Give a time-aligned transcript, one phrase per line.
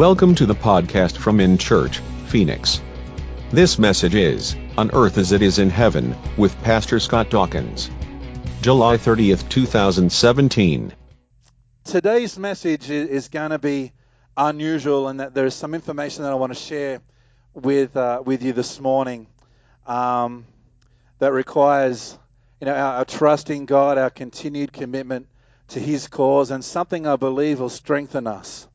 [0.00, 2.80] Welcome to the podcast from In Church, Phoenix.
[3.50, 7.90] This message is On Earth as It Is in Heaven with Pastor Scott Dawkins.
[8.62, 10.94] July 30th, 2017.
[11.84, 13.92] Today's message is going to be
[14.38, 17.02] unusual and that there's some information that I want to share
[17.52, 19.26] with uh, with you this morning
[19.86, 20.46] um,
[21.18, 22.18] that requires
[22.58, 25.26] you know our, our trust in God, our continued commitment
[25.68, 28.66] to His cause, and something I believe will strengthen us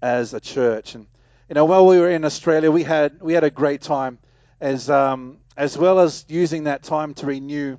[0.00, 0.94] as a church.
[0.94, 1.06] And
[1.48, 4.18] you know, while we were in Australia, we had we had a great time
[4.60, 7.78] as um, as well as using that time to renew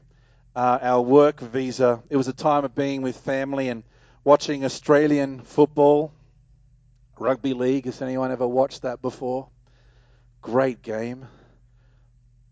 [0.56, 2.02] uh, our work visa.
[2.10, 3.84] It was a time of being with family and
[4.24, 6.12] watching Australian football,
[7.18, 7.86] rugby league.
[7.86, 9.50] Has anyone ever watched that before?
[10.42, 11.28] Great game.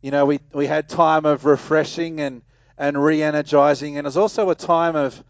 [0.01, 2.41] You know, we we had time of refreshing and
[2.77, 5.23] and re-energizing, and it was also a time of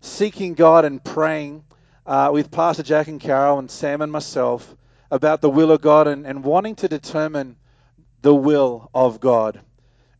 [0.00, 1.62] seeking God and praying
[2.06, 4.74] uh, with Pastor Jack and Carol and Sam and myself
[5.10, 7.56] about the will of God and, and wanting to determine
[8.22, 9.60] the will of God.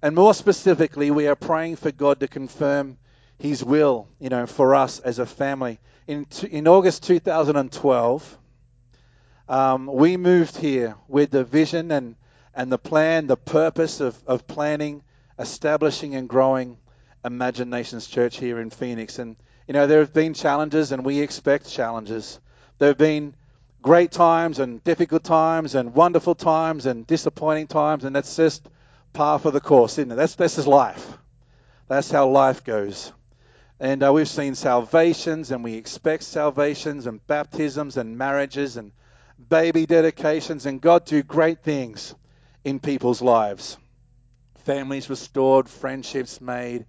[0.03, 2.99] And more specifically, we are praying for God to confirm
[3.39, 5.79] His will, you know, for us as a family.
[6.07, 8.39] In in August 2012,
[9.49, 12.17] um, we moved here with the vision and
[12.55, 15.03] and the plan, the purpose of, of planning,
[15.39, 16.79] establishing, and growing
[17.25, 19.19] Imaginations Church here in Phoenix.
[19.19, 19.37] And
[19.67, 22.39] you know, there have been challenges, and we expect challenges.
[22.79, 23.35] There have been
[23.83, 28.69] great times and difficult times and wonderful times and disappointing times, and that's just
[29.13, 30.17] par for the course, isn't it?
[30.17, 31.19] That's this is life.
[31.89, 33.13] That's how life goes.
[33.79, 38.93] And uh, we've seen salvations, and we expect salvations and baptisms and marriages and
[39.49, 42.15] baby dedications, and God do great things
[42.65, 43.77] in people's lives.
[44.65, 46.87] Families restored, friendships made,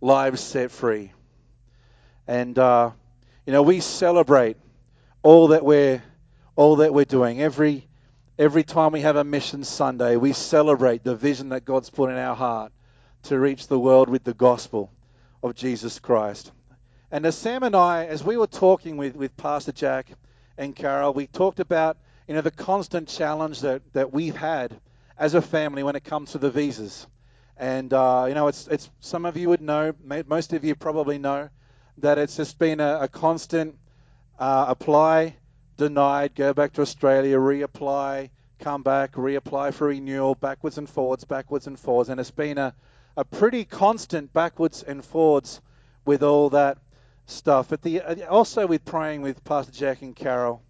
[0.00, 1.12] lives set free.
[2.28, 2.90] And uh,
[3.46, 4.58] you know, we celebrate
[5.22, 6.02] all that we're
[6.56, 7.40] all that we're doing.
[7.40, 7.88] Every
[8.38, 12.18] every time we have a mission Sunday, we celebrate the vision that God's put in
[12.18, 12.70] our heart
[13.24, 14.92] to reach the world with the gospel
[15.42, 16.52] of Jesus Christ.
[17.10, 20.10] And as Sam and I, as we were talking with, with Pastor Jack
[20.58, 21.96] and Carol, we talked about
[22.26, 24.78] you know the constant challenge that, that we've had
[25.18, 27.06] as a family when it comes to the visas.
[27.56, 29.94] And uh, you know, it's it's some of you would know,
[30.26, 31.48] most of you probably know
[32.00, 33.76] that it's just been a, a constant
[34.38, 35.36] uh, apply,
[35.76, 41.66] denied, go back to Australia, reapply, come back, reapply for renewal, backwards and forwards, backwards
[41.66, 42.74] and forwards, and it's been a,
[43.16, 45.60] a pretty constant backwards and forwards
[46.04, 46.78] with all that
[47.26, 47.68] stuff.
[47.68, 50.62] But the uh, also with praying with Pastor Jack and Carol,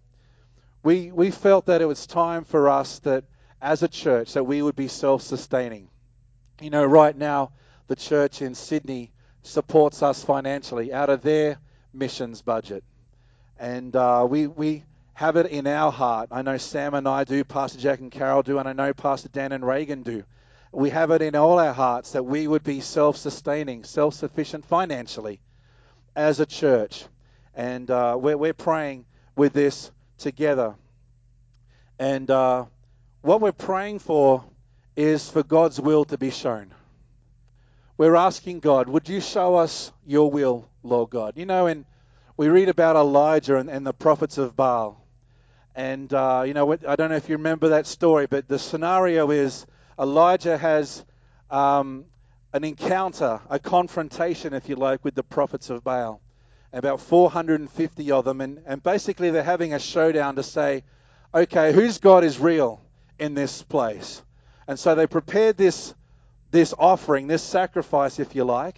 [0.83, 3.23] we we felt that it was time for us that
[3.61, 5.89] as a church that we would be self-sustaining.
[6.61, 7.51] You know, right now
[7.87, 9.11] the church in Sydney
[9.43, 11.57] supports us financially out of their
[11.93, 12.83] missions budget,
[13.57, 14.83] and uh, we we
[15.13, 16.29] have it in our heart.
[16.31, 19.29] I know Sam and I do, Pastor Jack and Carol do, and I know Pastor
[19.29, 20.23] Dan and Reagan do.
[20.71, 25.41] We have it in all our hearts that we would be self-sustaining, self-sufficient financially
[26.15, 27.05] as a church,
[27.55, 30.75] and uh, we're we're praying with this together.
[31.97, 32.65] And uh,
[33.21, 34.43] what we're praying for
[34.95, 36.73] is for God's will to be shown.
[37.99, 41.33] We're asking God, would you show us your will, Lord God?
[41.35, 41.83] You know, and
[42.37, 45.05] we read about Elijah and, and the prophets of Baal.
[45.75, 49.31] And, uh, you know, I don't know if you remember that story, but the scenario
[49.31, 49.65] is
[49.99, 51.03] Elijah has
[51.51, 52.05] um,
[52.53, 56.21] an encounter, a confrontation, if you like, with the prophets of Baal.
[56.71, 58.39] About 450 of them.
[58.39, 60.85] And, and basically, they're having a showdown to say,
[61.35, 62.79] okay, whose God is real
[63.19, 64.21] in this place?
[64.69, 65.93] And so they prepared this
[66.51, 68.77] this offering, this sacrifice, if you like.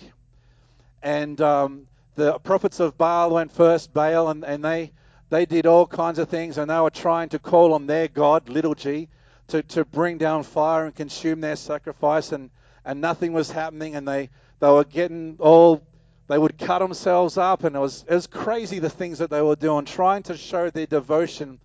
[1.01, 4.91] And um, the prophets of Baal went first, Baal, and, and they
[5.29, 8.49] they did all kinds of things, and they were trying to call on their God,
[8.49, 9.07] little g,
[9.47, 12.49] to, to bring down fire and consume their sacrifice, and,
[12.83, 14.29] and nothing was happening, and they,
[14.59, 15.81] they were getting all
[16.27, 19.41] they would cut themselves up, and it was it was crazy the things that they
[19.41, 21.59] were doing, trying to show their devotion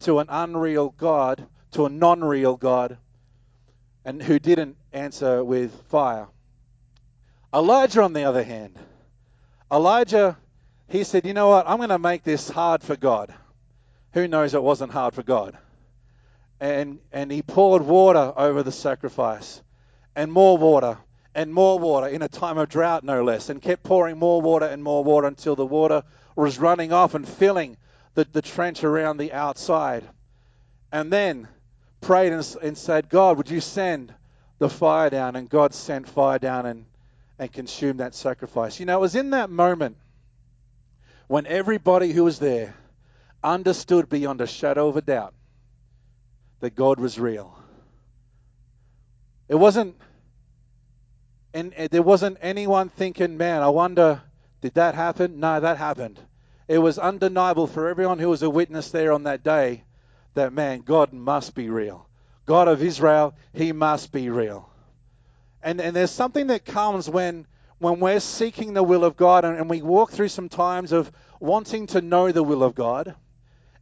[0.00, 2.98] to an unreal God, to a non-real God,
[4.04, 6.28] and who didn't answer with fire.
[7.54, 8.78] Elijah, on the other hand,
[9.70, 10.36] Elijah,
[10.88, 13.32] he said, you know what, I'm going to make this hard for God.
[14.12, 15.56] Who knows it wasn't hard for God?
[16.60, 19.62] And, and he poured water over the sacrifice,
[20.14, 20.98] and more water,
[21.34, 24.66] and more water in a time of drought, no less, and kept pouring more water
[24.66, 26.02] and more water until the water
[26.36, 27.76] was running off and filling
[28.14, 30.04] the, the trench around the outside.
[30.92, 31.48] And then
[32.02, 34.12] prayed and, and said, God, would you send
[34.58, 35.36] the fire down?
[35.36, 36.84] And God sent fire down and,
[37.38, 38.78] and consumed that sacrifice.
[38.78, 39.96] You know, it was in that moment
[41.28, 42.74] when everybody who was there
[43.42, 45.32] understood beyond a shadow of a doubt
[46.60, 47.58] that God was real.
[49.48, 49.96] It wasn't,
[51.54, 54.22] and there wasn't anyone thinking, man, I wonder,
[54.60, 55.40] did that happen?
[55.40, 56.20] No, that happened.
[56.68, 59.84] It was undeniable for everyone who was a witness there on that day
[60.34, 62.08] that, man, God must be real.
[62.46, 64.68] God of Israel, he must be real.
[65.62, 67.46] And, and there's something that comes when,
[67.78, 71.12] when we're seeking the will of God and, and we walk through some times of
[71.38, 73.14] wanting to know the will of God,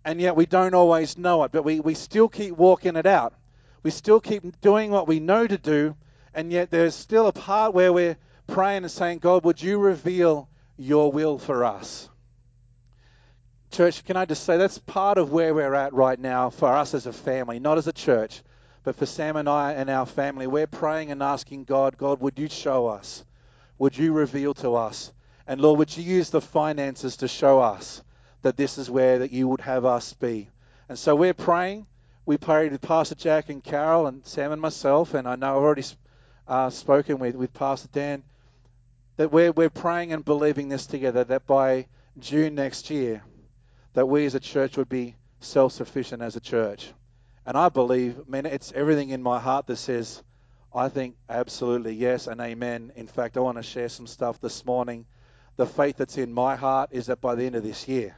[0.05, 3.35] and yet we don't always know it, but we, we still keep walking it out.
[3.83, 5.97] We still keep doing what we know to do,
[6.35, 10.49] and yet there's still a part where we're praying and saying, God, would you reveal
[10.77, 12.10] your will for us?
[13.71, 16.93] Church, can I just say that's part of where we're at right now for us
[16.93, 18.43] as a family, not as a church,
[18.83, 20.49] but for Sam and I and our family.
[20.49, 23.25] We're praying and asking God, God, would you show us?
[23.79, 25.13] Would you reveal to us?
[25.47, 28.03] And Lord, would you use the finances to show us
[28.43, 30.49] that this is where that you would have us be?
[30.89, 31.87] And so we're praying.
[32.27, 35.63] We prayed with Pastor Jack and Carol and Sam and myself, and I know I've
[35.63, 35.85] already
[36.49, 38.25] uh, spoken with, with Pastor Dan,
[39.17, 41.87] that we're, we're praying and believing this together, that by
[42.19, 43.23] June next year,
[43.95, 46.93] that we as a church would be self-sufficient as a church.
[47.47, 50.23] And I believe, man, it's everything in my heart that says,
[50.73, 52.93] I think absolutely yes and amen.
[52.95, 55.07] In fact, I want to share some stuff this morning.
[55.57, 58.15] The faith that's in my heart is that by the end of this year,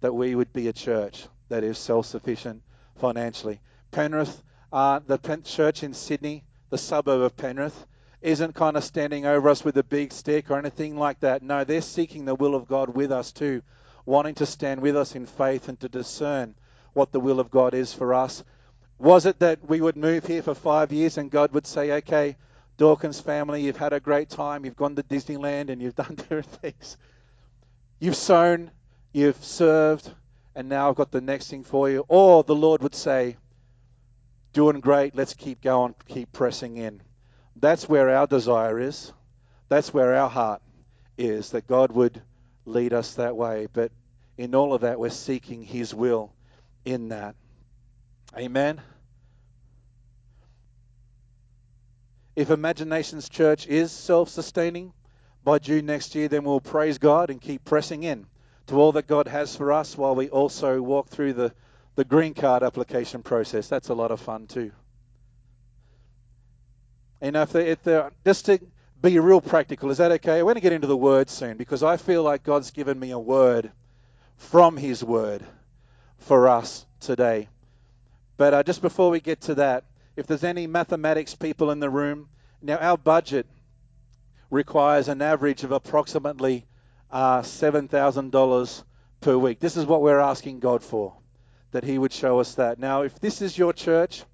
[0.00, 2.62] that we would be a church that is self-sufficient
[2.96, 3.60] financially.
[3.90, 4.42] Penrith,
[4.72, 7.86] uh, the Pen- church in Sydney, the suburb of Penrith,
[8.20, 11.42] isn't kind of standing over us with a big stick or anything like that.
[11.42, 13.62] No, they're seeking the will of God with us too
[14.08, 16.54] wanting to stand with us in faith and to discern
[16.94, 18.42] what the will of God is for us.
[18.98, 22.36] Was it that we would move here for five years and God would say, okay,
[22.78, 26.46] Dawkins family, you've had a great time, you've gone to Disneyland and you've done different
[26.46, 26.96] things.
[28.00, 28.70] You've sown,
[29.12, 30.10] you've served,
[30.54, 32.06] and now I've got the next thing for you.
[32.08, 33.36] Or the Lord would say,
[34.54, 37.02] doing great, let's keep going, keep pressing in.
[37.56, 39.12] That's where our desire is.
[39.68, 40.62] That's where our heart
[41.18, 42.22] is, that God would
[42.68, 43.66] lead us that way.
[43.72, 43.90] But
[44.36, 46.32] in all of that, we're seeking His will
[46.84, 47.34] in that.
[48.36, 48.80] Amen.
[52.36, 54.92] If Imaginations Church is self sustaining
[55.42, 58.26] by June next year, then we'll praise God and keep pressing in
[58.68, 61.52] to all that God has for us while we also walk through the,
[61.96, 63.66] the green card application process.
[63.66, 64.70] That's a lot of fun too.
[67.20, 68.60] And if, they, if they're, just to
[69.00, 69.90] be real practical.
[69.90, 70.42] Is that okay?
[70.42, 73.12] We're going to get into the word soon because I feel like God's given me
[73.12, 73.70] a word
[74.36, 75.44] from His word
[76.18, 77.48] for us today.
[78.36, 79.84] But uh, just before we get to that,
[80.16, 82.28] if there's any mathematics people in the room,
[82.60, 83.46] now our budget
[84.50, 86.66] requires an average of approximately
[87.10, 88.82] uh, $7,000
[89.20, 89.60] per week.
[89.60, 91.14] This is what we're asking God for,
[91.70, 92.78] that He would show us that.
[92.78, 94.24] Now, if this is your church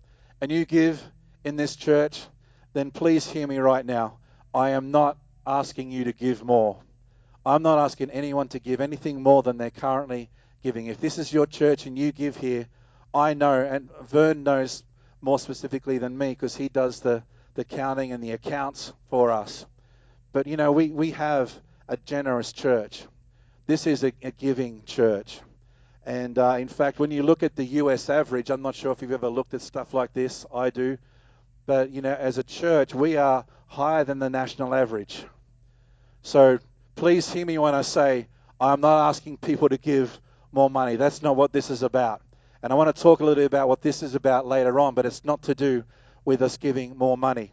[0.41, 1.03] and you give
[1.45, 2.23] in this church,
[2.73, 4.19] then please hear me right now.
[4.55, 6.79] I am not asking you to give more.
[7.45, 10.31] I'm not asking anyone to give anything more than they're currently
[10.63, 10.87] giving.
[10.87, 12.67] If this is your church and you give here,
[13.13, 14.85] I know, and Vern knows
[15.21, 17.23] more specifically than me because he does the,
[17.55, 19.67] the counting and the accounts for us.
[20.33, 21.53] But, you know, we, we have
[21.89, 23.05] a generous church.
[23.67, 25.41] This is a, a giving church.
[26.07, 29.03] And uh, in fact, when you look at the US average, I'm not sure if
[29.03, 30.47] you've ever looked at stuff like this.
[30.55, 30.97] I do.
[31.67, 33.45] But, you know, as a church, we are
[33.75, 35.25] higher than the national average.
[36.23, 36.59] So
[36.95, 38.29] please hear me when I say
[38.61, 40.19] I'm not asking people to give
[40.53, 40.97] more money.
[40.97, 42.23] That's not what this is about.
[42.63, 44.95] And I want to talk a little bit about what this is about later on,
[44.95, 45.85] but it's not to do
[46.25, 47.53] with us giving more money.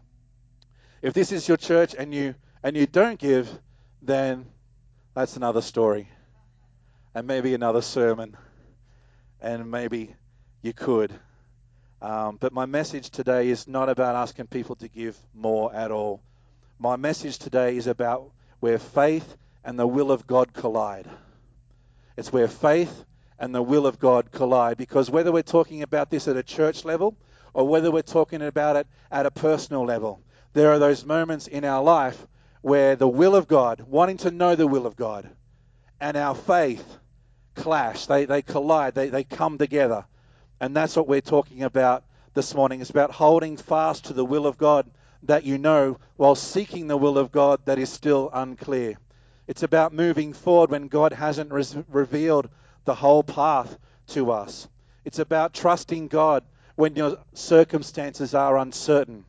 [1.02, 3.50] If this is your church and you and you don't give,
[4.02, 4.46] then
[5.16, 6.08] that's another story.
[7.16, 8.38] And maybe another sermon.
[9.42, 10.16] And maybe
[10.62, 11.12] you could.
[12.02, 16.24] Um, but my message today is not about asking people to give more at all.
[16.80, 21.08] My message today is about where faith and the will of God collide.
[22.18, 23.06] It's where faith
[23.38, 24.78] and the will of God collide.
[24.78, 27.16] Because whether we're talking about this at a church level
[27.54, 31.64] or whether we're talking about it at a personal level, there are those moments in
[31.64, 32.26] our life
[32.62, 35.30] where the will of God, wanting to know the will of God,
[36.00, 36.98] and our faith
[37.56, 38.08] clash.
[38.08, 40.06] They, they collide, they, they come together.
[40.62, 42.04] And that's what we're talking about
[42.36, 42.82] this morning.
[42.82, 44.88] It's about holding fast to the will of God
[45.24, 48.96] that you know while seeking the will of God that is still unclear.
[49.48, 52.48] It's about moving forward when God hasn't res- revealed
[52.86, 53.76] the whole path
[54.10, 54.68] to us.
[55.04, 56.44] It's about trusting God
[56.76, 59.26] when your circumstances are uncertain.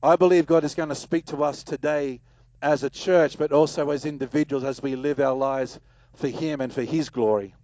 [0.00, 2.20] I believe God is going to speak to us today
[2.62, 5.80] as a church, but also as individuals as we live our lives
[6.14, 7.56] for Him and for His glory.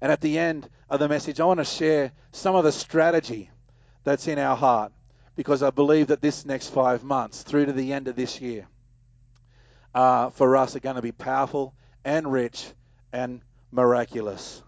[0.00, 3.50] And at the end of the message, I want to share some of the strategy
[4.04, 4.92] that's in our heart
[5.36, 8.66] because I believe that this next five months through to the end of this year
[9.94, 11.74] uh, for us are going to be powerful
[12.04, 12.66] and rich
[13.12, 13.40] and
[13.70, 14.62] miraculous.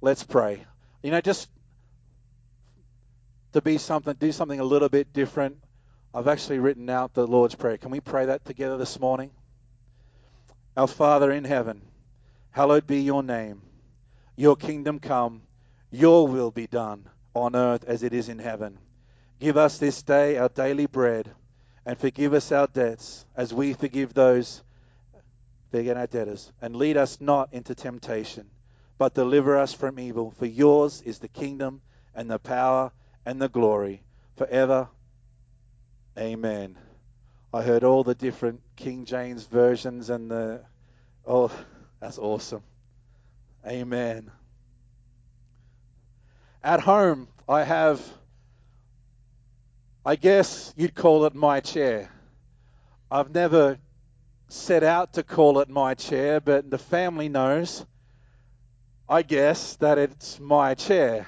[0.00, 0.64] Let's pray.
[1.02, 1.48] You know, just
[3.52, 5.58] to be something, do something a little bit different.
[6.14, 7.76] I've actually written out the Lord's Prayer.
[7.76, 9.30] Can we pray that together this morning?
[10.76, 11.82] Our Father in heaven,
[12.50, 13.62] hallowed be your name.
[14.40, 15.42] Your kingdom come,
[15.90, 18.78] your will be done on earth as it is in heaven.
[19.38, 21.30] Give us this day our daily bread,
[21.84, 24.62] and forgive us our debts as we forgive those
[25.70, 26.50] forget our debtors.
[26.62, 28.48] And lead us not into temptation,
[28.96, 30.30] but deliver us from evil.
[30.30, 31.82] For yours is the kingdom
[32.14, 32.92] and the power
[33.26, 34.02] and the glory
[34.38, 34.88] forever.
[36.16, 36.78] Amen.
[37.52, 40.62] I heard all the different King James versions and the
[41.26, 41.52] oh
[42.00, 42.62] that's awesome.
[43.66, 44.30] Amen.
[46.62, 48.00] At home I have
[50.04, 52.10] I guess you'd call it my chair.
[53.10, 53.78] I've never
[54.48, 57.84] set out to call it my chair, but the family knows,
[59.08, 61.26] I guess, that it's my chair.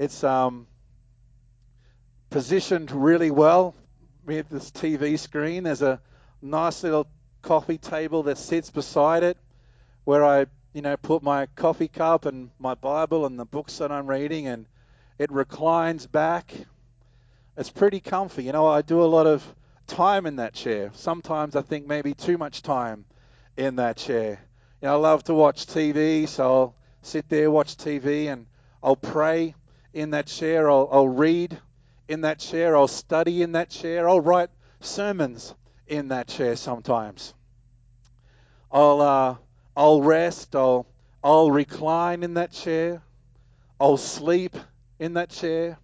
[0.00, 0.66] It's um,
[2.30, 3.76] positioned really well
[4.26, 5.62] with this TV screen.
[5.62, 6.00] There's a
[6.42, 7.06] nice little
[7.40, 9.38] coffee table that sits beside it
[10.04, 13.92] where I, you know, put my coffee cup and my Bible and the books that
[13.92, 14.66] I'm reading, and
[15.18, 16.52] it reclines back.
[17.56, 18.44] It's pretty comfy.
[18.44, 19.44] You know, I do a lot of
[19.86, 20.90] time in that chair.
[20.94, 23.04] Sometimes I think maybe too much time
[23.56, 24.40] in that chair.
[24.80, 28.46] You know, I love to watch TV, so I'll sit there, watch TV, and
[28.82, 29.54] I'll pray
[29.92, 30.70] in that chair.
[30.70, 31.58] I'll, I'll read
[32.08, 32.76] in that chair.
[32.76, 34.08] I'll study in that chair.
[34.08, 34.50] I'll write
[34.80, 35.54] sermons
[35.86, 37.34] in that chair sometimes.
[38.70, 39.36] I'll uh,
[39.76, 40.54] I'll rest.
[40.54, 40.86] I'll
[41.24, 43.02] I'll recline in that chair.
[43.80, 44.56] I'll sleep
[44.98, 45.78] in that chair.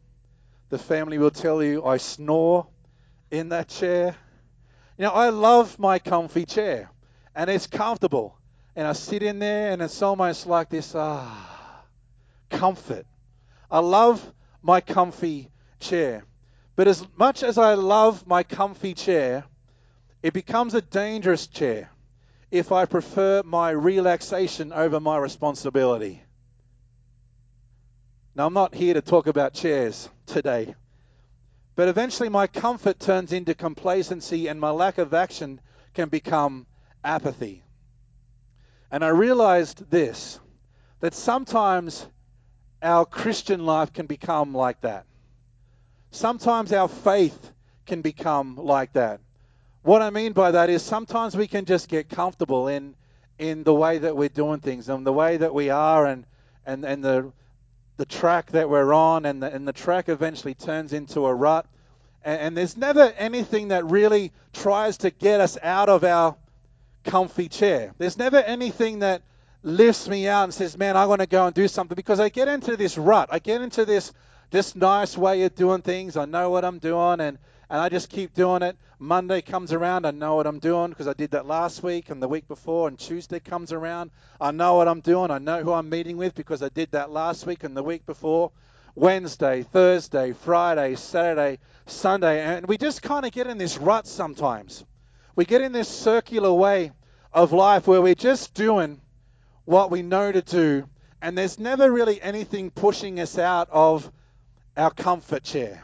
[0.68, 2.66] The family will tell you I snore
[3.30, 4.16] in that chair.
[4.97, 6.90] You know, I love my comfy chair,
[7.35, 8.37] and it's comfortable.
[8.75, 11.83] And I sit in there, and it's almost like this ah,
[12.50, 13.07] comfort.
[13.71, 14.25] I love
[14.62, 16.25] my comfy chair.
[16.76, 19.45] But as much as I love my comfy chair,
[20.23, 21.90] it becomes a dangerous chair
[22.50, 26.23] if I prefer my relaxation over my responsibility.
[28.35, 30.75] Now, I'm not here to talk about chairs today.
[31.75, 35.61] But eventually, my comfort turns into complacency, and my lack of action
[35.95, 36.67] can become
[37.05, 37.64] apathy.
[38.90, 40.40] And I realized this
[41.00, 42.07] that sometimes
[42.83, 45.07] our Christian life can become like that.
[46.11, 47.52] Sometimes our faith
[47.87, 49.21] can become like that.
[49.88, 52.95] What I mean by that is sometimes we can just get comfortable in
[53.38, 56.26] in the way that we're doing things and the way that we are and
[56.66, 57.33] and, and the
[57.97, 61.64] the track that we're on, and the, and the track eventually turns into a rut.
[62.23, 66.37] And, and there's never anything that really tries to get us out of our
[67.04, 67.95] comfy chair.
[67.97, 69.23] There's never anything that
[69.62, 72.28] lifts me out and says, "Man, I want to go and do something," because I
[72.28, 73.30] get into this rut.
[73.33, 74.12] I get into this
[74.50, 76.18] this nice way of doing things.
[76.18, 77.38] I know what I'm doing, and
[77.70, 78.76] and I just keep doing it.
[78.98, 82.22] Monday comes around, I know what I'm doing because I did that last week and
[82.22, 84.10] the week before, and Tuesday comes around,
[84.40, 85.30] I know what I'm doing.
[85.30, 88.06] I know who I'm meeting with because I did that last week and the week
[88.06, 88.52] before.
[88.94, 94.84] Wednesday, Thursday, Friday, Saturday, Sunday, and we just kind of get in this rut sometimes.
[95.37, 96.90] We get in this circular way
[97.32, 99.00] of life where we're just doing
[99.64, 100.88] what we know to do,
[101.22, 104.10] and there's never really anything pushing us out of
[104.76, 105.82] our comfort chair.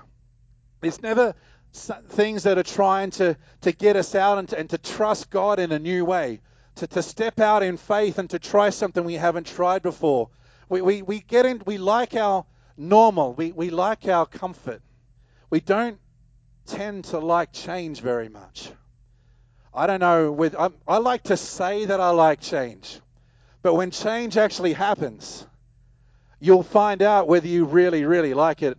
[0.80, 1.34] There's never
[1.74, 5.58] things that are trying to, to get us out and to, and to trust God
[5.58, 6.40] in a new way,
[6.76, 10.30] to, to step out in faith and to try something we haven't tried before.
[10.68, 14.82] We, we, we get in, we like our normal, we, we like our comfort.
[15.50, 15.98] We don't
[16.66, 18.70] tend to like change very much.
[19.72, 23.00] I don't know, with, I, I like to say that I like change,
[23.62, 25.44] but when change actually happens,
[26.38, 28.78] you'll find out whether you really, really like it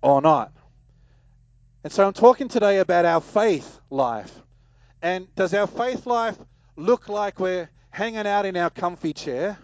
[0.00, 0.52] or not.
[1.86, 4.32] And so I'm talking today about our faith life.
[5.02, 6.36] And does our faith life
[6.74, 9.56] look like we're hanging out in our comfy chair?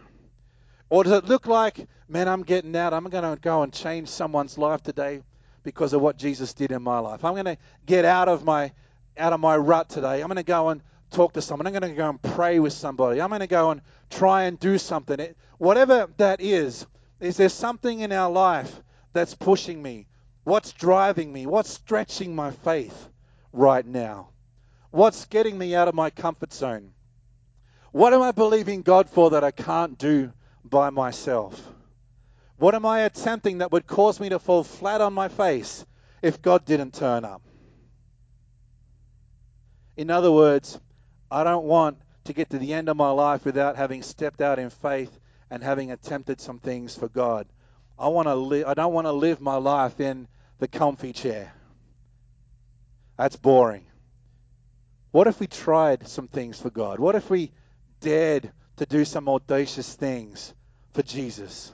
[0.88, 4.06] Or does it look like, man, I'm getting out, I'm going to go and change
[4.06, 5.24] someone's life today
[5.64, 7.24] because of what Jesus did in my life.
[7.24, 8.70] I'm going to get out of my
[9.18, 10.20] out of my rut today.
[10.20, 11.66] I'm going to go and talk to someone.
[11.66, 13.20] I'm going to go and pray with somebody.
[13.20, 15.18] I'm going to go and try and do something.
[15.18, 16.86] It, whatever that is,
[17.18, 18.80] is there something in our life
[19.12, 20.06] that's pushing me,
[20.44, 21.46] What's driving me?
[21.46, 23.08] What's stretching my faith
[23.52, 24.30] right now?
[24.90, 26.92] What's getting me out of my comfort zone?
[27.92, 30.32] What am I believing God for that I can't do
[30.64, 31.60] by myself?
[32.56, 35.84] What am I attempting that would cause me to fall flat on my face
[36.22, 37.42] if God didn't turn up?
[39.96, 40.80] In other words,
[41.30, 44.58] I don't want to get to the end of my life without having stepped out
[44.58, 45.18] in faith
[45.50, 47.46] and having attempted some things for God.
[48.02, 50.26] I want to live I don't want to live my life in
[50.58, 51.52] the comfy chair.
[53.16, 53.84] That's boring.
[55.12, 56.98] What if we tried some things for God?
[56.98, 57.52] What if we
[58.00, 60.52] dared to do some audacious things
[60.94, 61.72] for Jesus?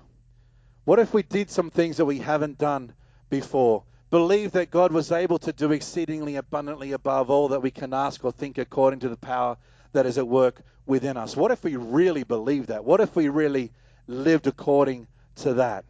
[0.84, 2.92] What if we did some things that we haven't done
[3.30, 3.84] before?
[4.10, 8.22] Believe that God was able to do exceedingly abundantly above all that we can ask
[8.22, 9.56] or think according to the power
[9.92, 11.34] that is at work within us.
[11.34, 12.84] What if we really believed that?
[12.84, 13.72] What if we really
[14.06, 15.06] lived according
[15.36, 15.86] to that?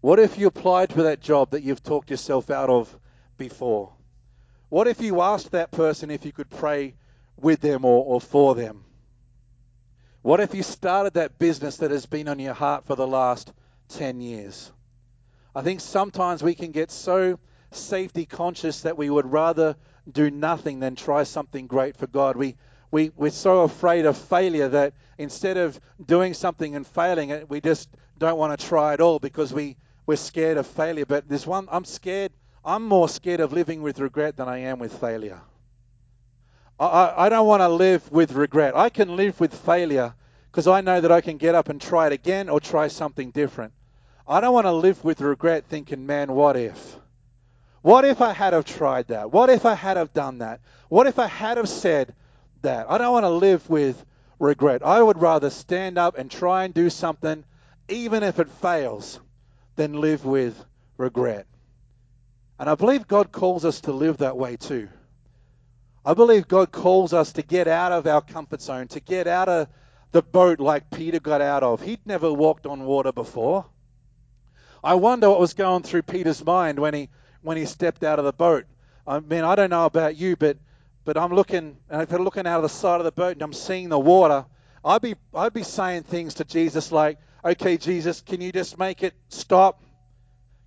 [0.00, 2.96] What if you applied for that job that you've talked yourself out of
[3.36, 3.92] before?
[4.68, 6.94] What if you asked that person if you could pray
[7.36, 8.84] with them or, or for them?
[10.22, 13.52] What if you started that business that has been on your heart for the last
[13.88, 14.70] 10 years?
[15.54, 17.40] I think sometimes we can get so
[17.72, 19.74] safety conscious that we would rather
[20.10, 22.36] do nothing than try something great for God.
[22.36, 22.56] We,
[22.90, 27.60] we, we're so afraid of failure that instead of doing something and failing it, we
[27.60, 29.76] just don't want to try at all because we,
[30.08, 31.04] we're scared of failure.
[31.04, 32.32] But there's one, I'm scared,
[32.64, 35.38] I'm more scared of living with regret than I am with failure.
[36.80, 38.74] I, I, I don't want to live with regret.
[38.74, 40.14] I can live with failure
[40.50, 43.32] because I know that I can get up and try it again or try something
[43.32, 43.74] different.
[44.26, 46.96] I don't want to live with regret thinking, man, what if?
[47.82, 49.30] What if I had have tried that?
[49.30, 50.60] What if I had have done that?
[50.88, 52.14] What if I had have said
[52.62, 52.90] that?
[52.90, 54.02] I don't want to live with
[54.38, 54.82] regret.
[54.82, 57.44] I would rather stand up and try and do something,
[57.90, 59.20] even if it fails,
[59.78, 60.62] than live with
[60.96, 61.46] regret.
[62.58, 64.88] And I believe God calls us to live that way too.
[66.04, 69.48] I believe God calls us to get out of our comfort zone, to get out
[69.48, 69.68] of
[70.10, 71.80] the boat like Peter got out of.
[71.80, 73.66] He'd never walked on water before.
[74.82, 77.08] I wonder what was going through Peter's mind when he
[77.42, 78.64] when he stepped out of the boat.
[79.06, 80.58] I mean, I don't know about you, but
[81.04, 83.42] but I'm looking and if I'm looking out of the side of the boat and
[83.42, 84.44] I'm seeing the water,
[84.84, 89.02] I'd be I'd be saying things to Jesus like, "Okay, Jesus, can you just make
[89.02, 89.82] it stop?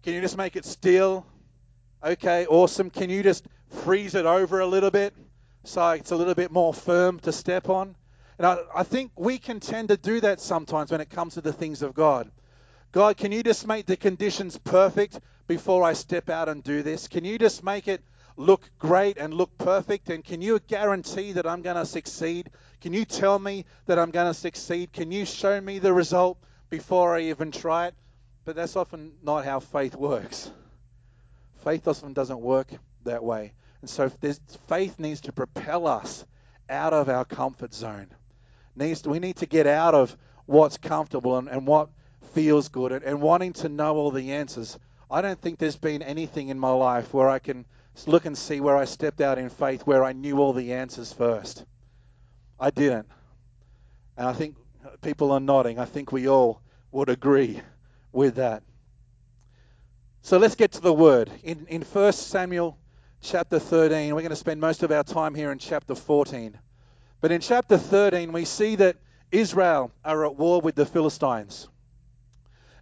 [0.02, 1.28] Can you just make it still?
[2.04, 2.90] Okay, awesome.
[2.90, 3.46] Can you just
[3.84, 5.14] freeze it over a little bit
[5.64, 7.96] so it's a little bit more firm to step on?"
[8.40, 11.42] And I, I think we can tend to do that sometimes when it comes to
[11.42, 12.32] the things of God.
[12.94, 17.08] God, can you just make the conditions perfect before I step out and do this?
[17.08, 18.04] Can you just make it
[18.38, 20.10] look great and look perfect?
[20.10, 22.50] And can you guarantee that I'm going to succeed?
[22.80, 24.92] Can you tell me that I'm going to succeed?
[24.92, 26.40] Can you show me the result
[26.72, 27.94] before I even try it?
[28.44, 30.50] But that's often not how faith works.
[31.64, 32.72] Faith often doesn't work
[33.04, 33.54] that way.
[33.82, 34.10] And so
[34.68, 36.26] faith needs to propel us
[36.70, 38.08] out of our comfort zone.
[38.76, 41.90] Needs to, we need to get out of what's comfortable and, and what
[42.34, 44.80] feels good and, and wanting to know all the answers.
[45.10, 47.66] I don't think there's been anything in my life where I can
[48.08, 51.12] look and see where I stepped out in faith where I knew all the answers
[51.12, 51.66] first.
[52.60, 53.08] I didn't.
[54.18, 54.56] And I think
[55.02, 55.80] people are nodding.
[55.80, 57.62] I think we all would agree
[58.12, 58.64] with that.
[60.24, 61.32] So let's get to the word.
[61.44, 62.78] In, in 1 Samuel
[63.22, 66.58] chapter 13, we're going to spend most of our time here in chapter 14.
[67.22, 68.98] But in chapter 13, we see that
[69.32, 71.68] Israel are at war with the Philistines.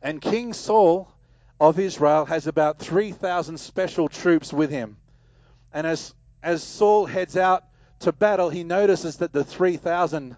[0.01, 1.11] And King Saul
[1.59, 4.97] of Israel has about 3,000 special troops with him.
[5.73, 7.65] And as, as Saul heads out
[7.99, 10.35] to battle, he notices that the 3,000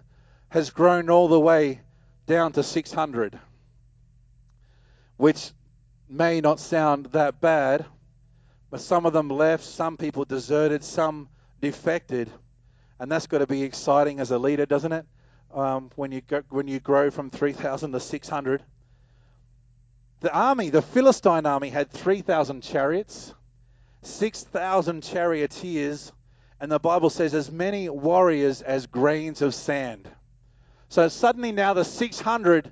[0.52, 1.80] has grown all the way
[2.26, 3.38] down to 600,
[5.16, 5.50] which
[6.10, 7.86] may not sound that bad,
[8.70, 11.30] but some of them left, some people deserted, some
[11.62, 12.30] defected.
[13.00, 15.06] And that's got to be exciting as a leader, doesn't it?
[15.54, 18.62] Um, when you go, when you grow from 3,000 to 600.
[20.20, 23.32] The army, the Philistine army, had 3,000 chariots,
[24.02, 26.12] 6,000 charioteers,
[26.60, 30.10] and the Bible says as many warriors as grains of sand.
[30.92, 32.70] So suddenly now the 600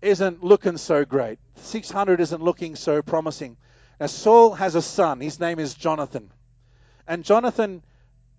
[0.00, 1.40] isn't looking so great.
[1.56, 3.56] 600 isn't looking so promising.
[3.98, 5.18] Now Saul has a son.
[5.18, 6.30] His name is Jonathan.
[7.08, 7.82] And Jonathan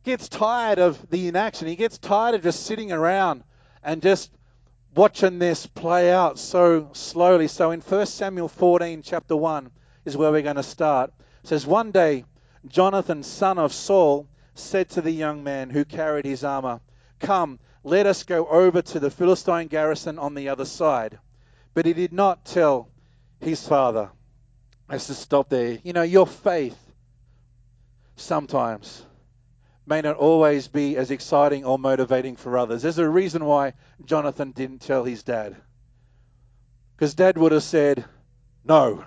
[0.06, 1.68] gets tired of the inaction.
[1.68, 3.44] He gets tired of just sitting around
[3.84, 4.32] and just
[4.96, 7.50] watching this play out so slowly.
[7.50, 9.70] So in 1 Samuel 14, chapter 1,
[10.06, 11.12] is where we're going to start.
[11.44, 12.24] It says, One day,
[12.66, 16.80] Jonathan, son of Saul, said to the young man who carried his armor,
[17.20, 21.20] Come, let us go over to the Philistine garrison on the other side.
[21.74, 22.90] But he did not tell
[23.40, 24.10] his father.
[24.90, 25.80] Let's just stop there.
[25.84, 26.78] You know, your faith
[28.18, 29.06] sometimes
[29.86, 32.82] may not always be as exciting or motivating for others.
[32.82, 33.74] There's a reason why
[34.04, 35.56] Jonathan didn't tell his dad.
[36.96, 38.04] Because dad would have said,
[38.66, 39.06] no.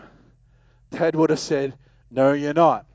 [0.90, 1.75] Dad would have said,
[2.11, 2.87] no, you're not.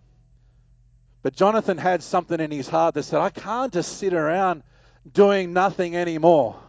[1.21, 4.63] But Jonathan had something in his heart that said, I can't just sit around
[5.12, 6.60] doing nothing anymore.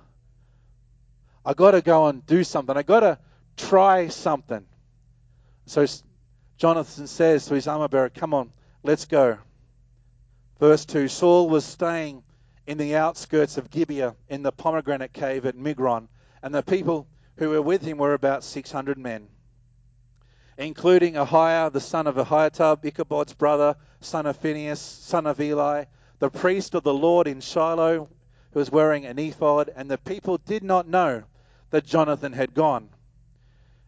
[1.44, 2.77] I got to go and do something.
[2.77, 3.18] I got to
[3.57, 4.66] try something.
[5.66, 5.87] So
[6.59, 9.38] Jonathan says to his armor bearer, Come on, let's go.
[10.59, 12.22] Verse 2 Saul was staying
[12.66, 16.09] in the outskirts of Gibeah in the pomegranate cave at Migron,
[16.42, 19.29] and the people who were with him were about 600 men,
[20.59, 25.85] including Ahijah, the son of Ahitub, Ichabod's brother, son of Phinehas, son of Eli,
[26.18, 28.09] the priest of the Lord in Shiloh,
[28.57, 31.23] who was wearing an ephod, and the people did not know
[31.69, 32.88] that Jonathan had gone.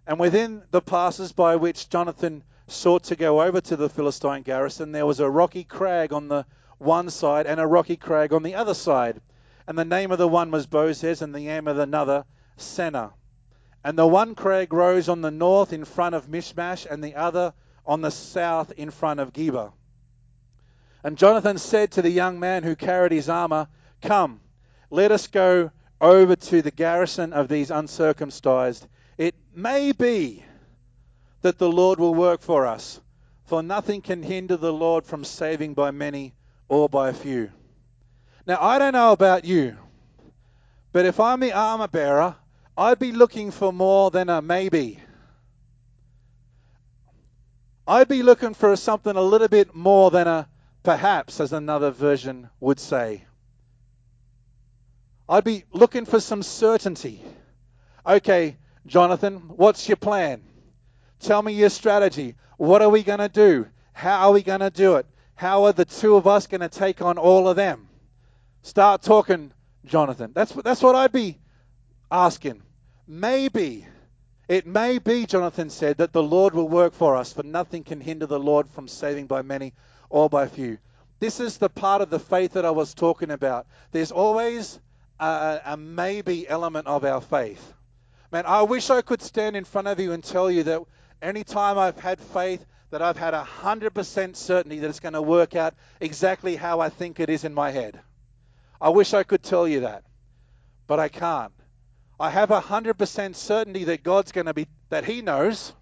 [0.06, 4.92] And within the passes by which Jonathan sought to go over to the Philistine garrison,
[4.92, 6.44] there was a rocky crag on the
[6.76, 9.22] one side and a rocky crag on the other side.
[9.66, 12.26] And the name of the one was Bozez, and the name of the another
[12.58, 13.10] Seneh.
[13.82, 17.54] And the one crag rose on the north in front of Michmash, and the other
[17.86, 19.72] on the south in front of Geba.
[21.02, 23.68] And Jonathan said to the young man who carried his armor,
[24.02, 24.40] Come,
[24.90, 25.70] let us go
[26.00, 28.86] over to the garrison of these uncircumcised.
[29.16, 30.44] It may be
[31.42, 33.00] that the Lord will work for us,
[33.46, 36.34] for nothing can hinder the Lord from saving by many
[36.68, 37.50] or by few.
[38.46, 39.76] Now, I don't know about you,
[40.92, 42.36] but if I'm the armor bearer,
[42.76, 45.00] I'd be looking for more than a maybe.
[47.86, 50.48] I'd be looking for something a little bit more than a
[50.82, 53.24] perhaps, as another version would say.
[55.28, 57.22] I'd be looking for some certainty.
[58.06, 60.42] Okay, Jonathan, what's your plan?
[61.20, 62.36] Tell me your strategy.
[62.56, 63.66] What are we going to do?
[63.92, 65.06] How are we going to do it?
[65.34, 67.88] How are the two of us going to take on all of them?
[68.62, 69.52] Start talking,
[69.84, 70.32] Jonathan.
[70.34, 71.38] That's, that's what I'd be
[72.10, 72.62] asking.
[73.06, 73.86] Maybe,
[74.48, 78.00] it may be, Jonathan said, that the Lord will work for us, for nothing can
[78.00, 79.74] hinder the Lord from saving by many
[80.08, 80.78] or by few.
[81.20, 83.66] This is the part of the faith that I was talking about.
[83.92, 84.78] There's always
[85.20, 87.74] a, a maybe element of our faith.
[88.30, 90.82] Man, I wish I could stand in front of you and tell you that
[91.22, 95.56] anytime I've had faith, that I've had a 100% certainty that it's going to work
[95.56, 98.00] out exactly how I think it is in my head.
[98.80, 100.04] I wish I could tell you that,
[100.86, 101.52] but I can't.
[102.20, 105.72] I have a 100% certainty that God's going to be, that He knows,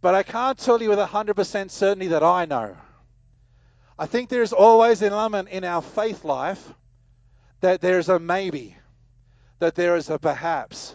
[0.00, 2.76] but I can't tell you with a 100% certainty that I know.
[3.98, 6.72] I think there's always an element in our faith life
[7.62, 8.76] that there's a maybe,
[9.60, 10.94] that there is a perhaps.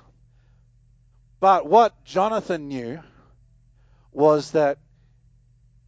[1.40, 3.00] But what Jonathan knew
[4.12, 4.78] was that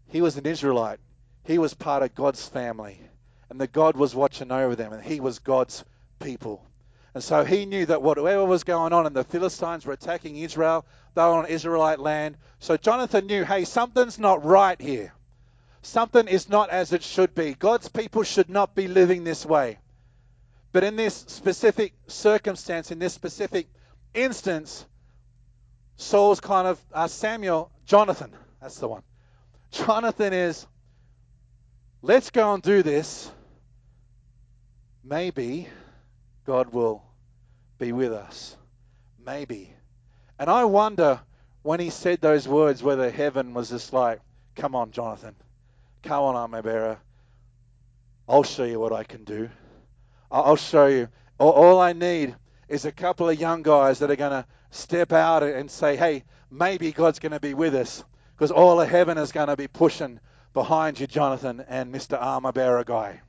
[0.08, 1.00] he was an Israelite.
[1.44, 3.00] He was part of God's family,
[3.50, 5.84] and that God was watching over them, and he was God's
[6.20, 6.66] people.
[7.14, 10.86] And so he knew that whatever was going on, and the Philistines were attacking Israel,
[11.14, 12.38] they were on Israelite land.
[12.60, 15.14] So Jonathan knew, hey, something's not right here.
[15.82, 17.54] Something is not as it should be.
[17.54, 19.80] God's people should not be living this way.
[20.72, 23.68] But in this specific circumstance, in this specific
[24.14, 24.86] instance,
[25.96, 29.04] Saul's kind of uh, Samuel, Jonathan, that's the one.
[29.72, 30.66] Jonathan is,
[32.02, 33.32] let's go and do this.
[35.04, 35.68] Maybe
[36.46, 37.04] God will
[37.80, 38.56] be with us.
[39.26, 39.74] Maybe.
[40.38, 41.20] And I wonder
[41.64, 44.22] when he said those words whether heaven was just like,
[44.56, 45.36] come on, Jonathan,
[46.04, 46.98] come on, armor bearer.
[48.28, 49.50] I'll show you what I can do.
[50.32, 51.10] I'll show you.
[51.38, 52.36] All I need
[52.68, 56.24] is a couple of young guys that are going to step out and say, hey,
[56.52, 58.04] maybe God's going to be with us
[58.36, 60.20] because all of heaven is going to be pushing
[60.54, 62.22] behind you, Jonathan and Mr.
[62.22, 63.22] Armor Bearer guy.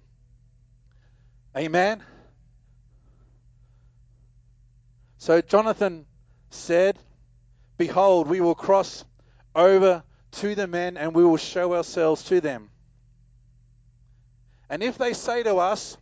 [1.56, 2.02] Amen?
[5.18, 6.06] So Jonathan
[6.50, 6.98] said,
[7.76, 9.04] Behold, we will cross
[9.54, 12.70] over to the men and we will show ourselves to them.
[14.68, 15.96] And if they say to us,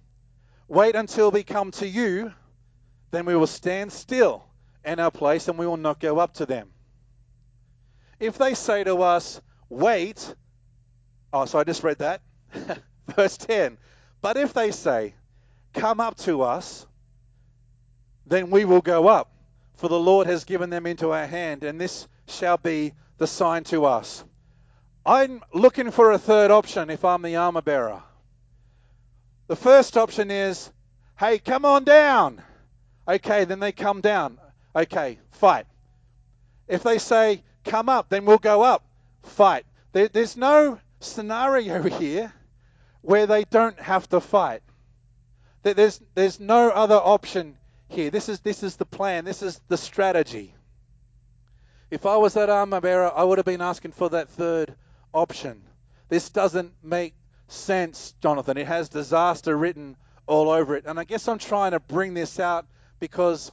[0.69, 2.33] Wait until we come to you,
[3.11, 4.45] then we will stand still
[4.85, 6.69] in our place and we will not go up to them.
[8.21, 10.35] If they say to us, Wait,
[11.33, 12.21] oh, so I just read that.
[13.17, 13.79] Verse 10.
[14.21, 15.15] But if they say,
[15.73, 16.87] Come up to us,
[18.27, 19.31] then we will go up,
[19.77, 23.65] for the Lord has given them into our hand, and this shall be the sign
[23.65, 24.25] to us.
[25.05, 28.03] I'm looking for a third option if I'm the armor bearer.
[29.49, 30.71] The first option is,
[31.19, 32.43] hey, come on down.
[33.09, 34.39] Okay, then they come down.
[34.77, 35.67] Okay, fight.
[36.69, 38.85] If they say, come up, then we'll go up.
[39.23, 39.65] Fight.
[39.93, 42.33] There, there's no scenario here
[43.01, 44.63] where they don't have to fight.
[45.63, 47.57] There's, there's no other option
[47.89, 48.11] here.
[48.11, 49.25] This is, this is the plan.
[49.25, 50.55] This is the strategy.
[51.91, 54.75] If I was that armor bearer, I would have been asking for that third
[55.15, 55.63] option.
[56.11, 57.15] This doesn't make
[57.49, 58.57] sense, Jonathan.
[58.57, 60.85] It has disaster written all over it.
[60.87, 62.67] And I guess I'm trying to bring this out
[63.01, 63.51] because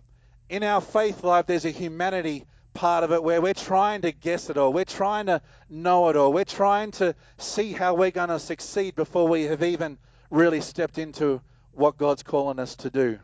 [0.49, 4.49] in our faith life, there's a humanity part of it where we're trying to guess
[4.49, 4.73] it all.
[4.73, 6.31] We're trying to know it all.
[6.33, 9.97] We're trying to see how we're going to succeed before we have even
[10.29, 13.17] really stepped into what God's calling us to do.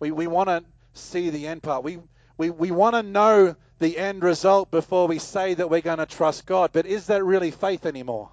[0.00, 1.84] We, we want to see the end part.
[1.84, 2.00] We,
[2.36, 6.06] we, we want to know the end result before we say that we're going to
[6.06, 6.70] trust God.
[6.72, 8.30] But is that really faith anymore?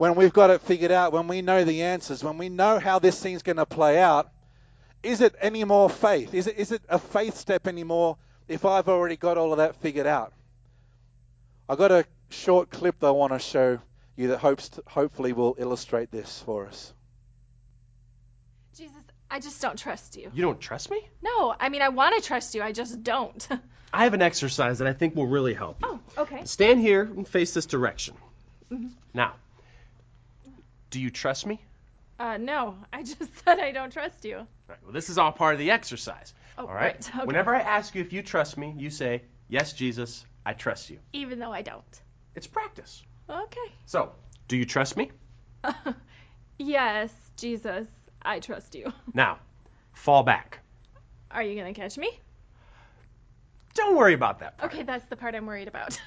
[0.00, 3.00] When we've got it figured out, when we know the answers, when we know how
[3.00, 4.30] this thing's going to play out,
[5.02, 6.32] is it any more faith?
[6.32, 8.16] Is it, is it a faith step anymore
[8.48, 10.32] if I've already got all of that figured out?
[11.68, 13.78] I've got a short clip that I want to show
[14.16, 16.94] you that hopes to, hopefully will illustrate this for us.
[18.74, 18.96] Jesus,
[19.30, 20.30] I just don't trust you.
[20.32, 21.06] You don't trust me?
[21.22, 23.46] No, I mean, I want to trust you, I just don't.
[23.92, 25.88] I have an exercise that I think will really help you.
[25.90, 26.46] oh, okay.
[26.46, 28.14] Stand here and face this direction.
[28.72, 28.86] Mm-hmm.
[29.12, 29.34] Now,
[30.90, 31.60] do you trust me?
[32.18, 34.36] Uh, no, I just said I don't trust you.
[34.36, 36.34] All right, well, this is all part of the exercise.
[36.58, 36.94] Oh, all right?
[36.94, 37.24] right, okay.
[37.24, 40.98] Whenever I ask you if you trust me, you say, Yes, Jesus, I trust you.
[41.12, 42.02] Even though I don't.
[42.36, 43.02] It's practice.
[43.28, 43.72] Okay.
[43.86, 44.12] So,
[44.48, 45.10] do you trust me?
[46.58, 47.88] yes, Jesus,
[48.22, 48.92] I trust you.
[49.12, 49.38] Now,
[49.92, 50.60] fall back.
[51.30, 52.20] Are you going to catch me?
[53.74, 54.72] Don't worry about that part.
[54.72, 56.00] Okay, that's the part I'm worried about.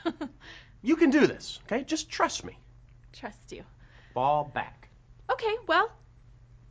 [0.82, 1.86] You can do this, okay?
[1.86, 2.60] Just trust me.
[3.14, 3.64] trust you.
[4.14, 4.90] Fall back.
[5.32, 5.90] Okay, well,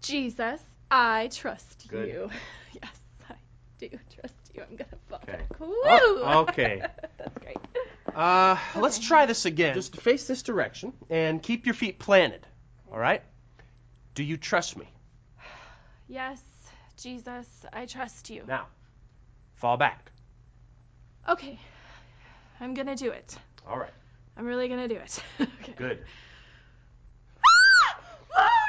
[0.00, 2.09] Jesus, I trust Good.
[2.09, 2.31] you.
[2.83, 2.90] Yes,
[3.28, 3.35] I
[3.78, 4.62] do trust you.
[4.62, 5.33] I'm going to fall Okay.
[5.33, 5.57] back.
[5.61, 6.83] Oh, okay.
[7.18, 7.59] that's great.
[8.14, 9.74] Uh, let's try this again.
[9.74, 12.46] Just face this direction and keep your feet planted.
[12.90, 13.22] All right?
[14.14, 14.88] Do you trust me?
[16.09, 16.42] Yes,
[16.96, 18.42] Jesus, I trust you.
[18.46, 18.66] Now,
[19.55, 20.11] fall back.
[21.28, 21.59] Okay,
[22.61, 23.37] I'm going to do it.
[23.66, 23.92] All right.
[24.37, 25.22] I'm really gonna do it.
[25.40, 25.74] okay.
[25.76, 25.98] Good.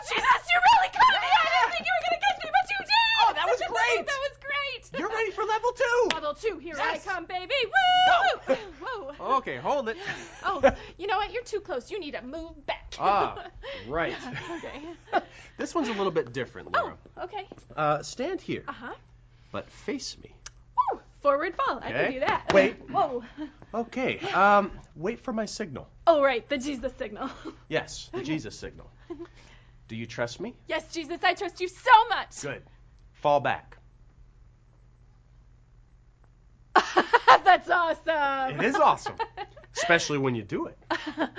[0.04, 1.30] Whoa, Jesus, you really caught me!
[1.32, 3.14] I didn't think you were gonna catch me, but you did!
[3.24, 4.06] Oh, that was great!
[4.06, 5.00] that was great!
[5.00, 6.10] You're ready for level two.
[6.14, 7.06] Level two, here Yes.
[7.08, 7.54] I come, baby!
[7.66, 8.56] Woo!
[8.56, 9.14] Whoa!
[9.38, 9.98] Okay, hold it.
[10.46, 10.62] Oh,
[10.98, 11.32] you know what?
[11.32, 11.90] You're too close.
[11.90, 12.94] You need to move back.
[13.00, 13.46] Ah,
[13.88, 14.14] right.
[14.58, 15.22] okay.
[15.58, 16.98] This one's a little bit different, Laura.
[17.18, 17.48] Oh, okay.
[17.76, 18.94] Uh, stand here, Uh huh.
[19.54, 20.36] but face me.
[20.92, 21.00] Woo!
[21.22, 21.80] Forward fall.
[21.82, 22.52] I can do that.
[22.54, 22.76] Wait.
[22.90, 23.24] Whoa.
[23.74, 24.20] Okay.
[24.34, 25.88] Um, wait for my signal.
[26.06, 27.30] Oh, right, the Jesus signal.
[27.70, 28.90] Yes, the Jesus signal.
[29.88, 30.56] Do you trust me?
[30.68, 32.42] yes, Jesus, I trust you so much.
[32.42, 32.64] Good.
[33.14, 33.78] Fall back.
[37.46, 38.60] That's awesome.
[38.60, 39.16] It is awesome,
[39.76, 40.78] especially when you do it.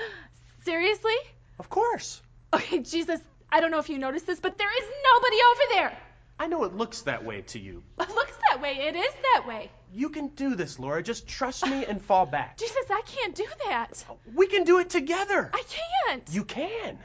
[0.65, 1.13] Seriously?
[1.59, 2.23] Of course.
[2.53, 5.99] Okay, Jesus, I don't know if you noticed this, but there is nobody over there.
[6.39, 7.83] I know it looks that way to you.
[8.01, 8.73] It looks that way.
[8.73, 9.71] It is that way.
[9.93, 11.03] You can do this, Laura.
[11.03, 12.59] Just trust me and fall back.
[12.59, 14.05] Jesus, I can't do that.
[14.35, 15.51] We can do it together.
[15.53, 15.63] I
[16.07, 16.29] can't.
[16.31, 16.99] You can.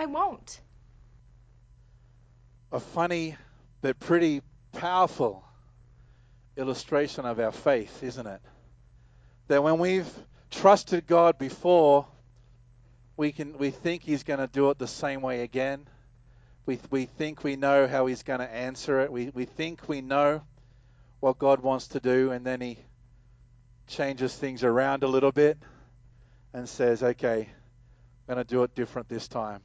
[0.00, 0.58] I won't.
[2.72, 3.36] A funny
[3.82, 4.40] but pretty
[4.72, 5.44] powerful
[6.56, 8.40] illustration of our faith, isn't it?
[9.48, 10.10] That when we've
[10.50, 12.06] trusted God before,
[13.18, 15.86] we can we think He's going to do it the same way again.
[16.64, 19.12] We we think we know how He's going to answer it.
[19.12, 20.40] We we think we know
[21.20, 22.78] what God wants to do, and then He
[23.86, 25.58] changes things around a little bit
[26.54, 27.50] and says, "Okay,
[28.26, 29.60] I'm going to do it different this time."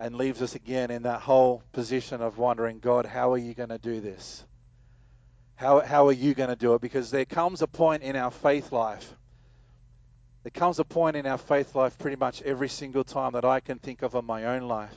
[0.00, 3.68] And leaves us again in that whole position of wondering, God, how are you going
[3.68, 4.42] to do this?
[5.56, 6.80] How, how are you going to do it?
[6.80, 9.14] Because there comes a point in our faith life.
[10.42, 13.60] There comes a point in our faith life pretty much every single time that I
[13.60, 14.94] can think of in my own life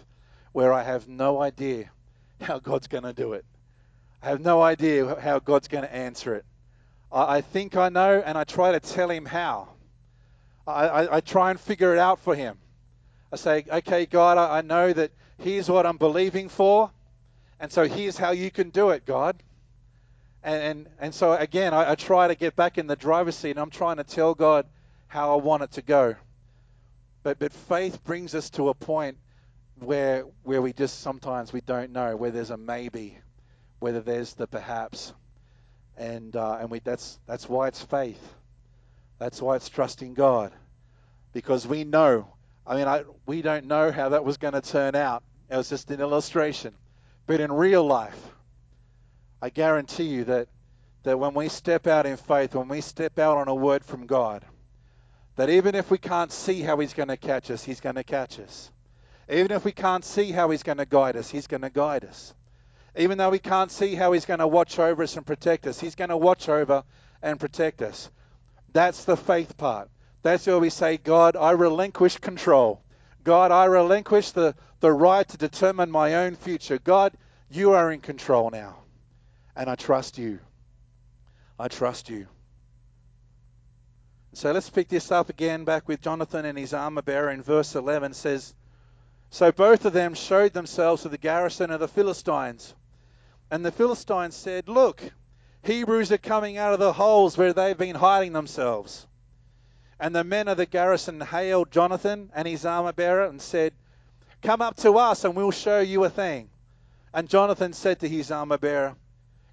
[0.54, 1.92] where I have no idea
[2.42, 3.44] how God's going to do it.
[4.22, 6.46] I have no idea how God's going to answer it.
[7.12, 9.68] I, I think I know, and I try to tell Him how.
[10.66, 12.58] I, I, I try and figure it out for Him.
[13.34, 16.92] I say, okay, God, I, know that here's what I'm believing for,
[17.60, 19.42] and so here's how you can do it, God.
[20.44, 23.50] And and, and so again, I, I try to get back in the driver's seat,
[23.50, 24.68] and I'm trying to tell God
[25.08, 26.16] how I want it to go.
[27.24, 29.18] But but faith brings us to a point
[29.80, 33.18] where where we just sometimes we don't know, where there's a maybe,
[33.80, 35.12] whether there's the perhaps,
[35.98, 38.36] and uh, and we that's that's why it's faith.
[39.18, 40.52] That's why it's trusting God,
[41.34, 42.28] because we know
[42.66, 45.24] I mean, I, we don't know how that was going to turn out.
[45.50, 46.74] It was just an illustration.
[47.26, 48.20] But in real life,
[49.42, 50.48] I guarantee you that,
[51.04, 54.08] that when we step out in faith, when we step out on a word from
[54.08, 54.46] God,
[55.36, 58.04] that even if we can't see how He's going to catch us, He's going to
[58.04, 58.72] catch us.
[59.30, 62.06] Even if we can't see how He's going to guide us, He's going to guide
[62.06, 62.34] us.
[62.96, 65.80] Even though we can't see how He's going to watch over us and protect us,
[65.80, 66.84] He's going to watch over
[67.22, 68.10] and protect us.
[68.72, 69.90] That's the faith part.
[70.24, 72.82] That's where we say, God, I relinquish control.
[73.26, 76.80] God, I relinquish the, the right to determine my own future.
[76.80, 77.14] God,
[77.52, 78.78] you are in control now.
[79.56, 80.40] And I trust you.
[81.60, 82.28] I trust you.
[84.34, 87.76] So let's pick this up again back with Jonathan and his armor bearer in verse
[87.76, 88.56] 11 says,
[89.30, 92.74] So both of them showed themselves to the garrison of the Philistines.
[93.52, 95.04] And the Philistines said, Look,
[95.64, 99.06] Hebrews are coming out of the holes where they've been hiding themselves.
[100.04, 103.72] And the men of the garrison hailed Jonathan and his armor bearer and said,
[104.42, 106.50] Come up to us and we'll show you a thing.
[107.14, 108.98] And Jonathan said to his armor bearer,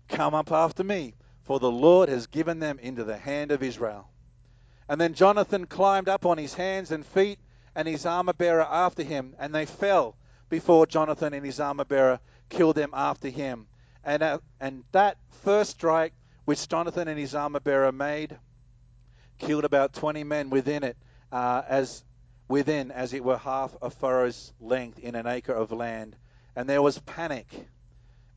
[0.08, 4.08] Come up after me, for the Lord has given them into the hand of Israel.
[4.88, 7.38] And then Jonathan climbed up on his hands and feet,
[7.76, 10.16] and his armor bearer after him, and they fell
[10.48, 13.68] before Jonathan and his armor bearer killed them after him.
[14.02, 16.12] And, uh, and that first strike
[16.44, 18.36] which Jonathan and his armor bearer made
[19.40, 20.96] killed about 20 men within it,
[21.32, 22.04] uh, as
[22.48, 26.16] within as it were half a furrow's length in an acre of land.
[26.54, 27.46] And there was panic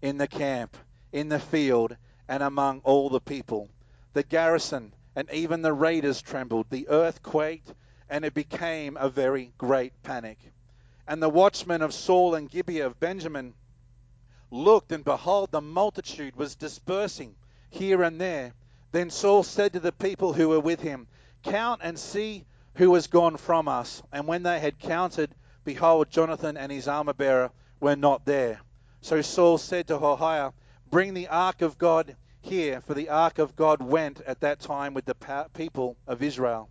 [0.02, 0.76] in the camp,
[1.12, 1.96] in the field,
[2.28, 3.70] and among all the people.
[4.14, 6.68] The garrison and even the raiders trembled.
[6.70, 7.74] The earth quaked,
[8.10, 10.38] and it became a very great panic.
[11.08, 13.54] And the watchmen of Saul and Gibeah of Benjamin
[14.50, 17.36] looked, and behold, the multitude was dispersing
[17.70, 18.54] here and there.
[18.94, 21.08] Then Saul said to the people who were with him,
[21.42, 24.04] Count and see who has gone from us.
[24.12, 25.34] And when they had counted,
[25.66, 28.62] behold, Jonathan and his armor bearer were not there.
[29.02, 30.54] So Saul said to Ahijah,
[30.92, 34.94] Bring the ark of God here, for the ark of God went at that time
[34.94, 36.70] with the people of Israel.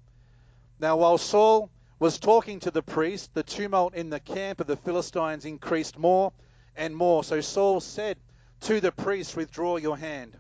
[0.79, 4.77] Now, while Saul was talking to the priest, the tumult in the camp of the
[4.77, 6.33] Philistines increased more
[6.77, 7.25] and more.
[7.25, 8.17] So Saul said
[8.61, 10.39] to the priest, Withdraw your hand.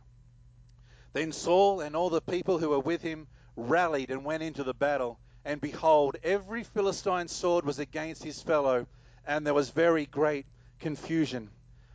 [1.13, 4.75] Then Saul and all the people who were with him rallied and went into the
[4.75, 5.19] battle.
[5.45, 8.87] And behold, every Philistine sword was against his fellow,
[9.27, 10.47] and there was very great
[10.79, 11.51] confusion.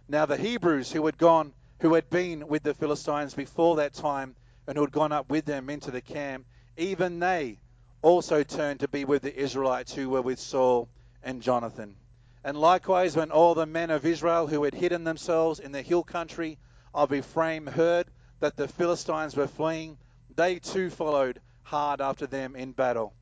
[0.07, 4.35] Now the Hebrews who had gone who had been with the Philistines before that time
[4.65, 7.59] and who had gone up with them into the camp, even they
[8.01, 10.89] also turned to be with the Israelites who were with Saul
[11.23, 11.95] and Jonathan.
[12.43, 16.03] And likewise, when all the men of Israel who had hidden themselves in the hill
[16.03, 16.57] country
[16.93, 18.07] of Ephraim heard
[18.39, 19.97] that the Philistines were fleeing,
[20.35, 23.13] they too followed hard after them in battle.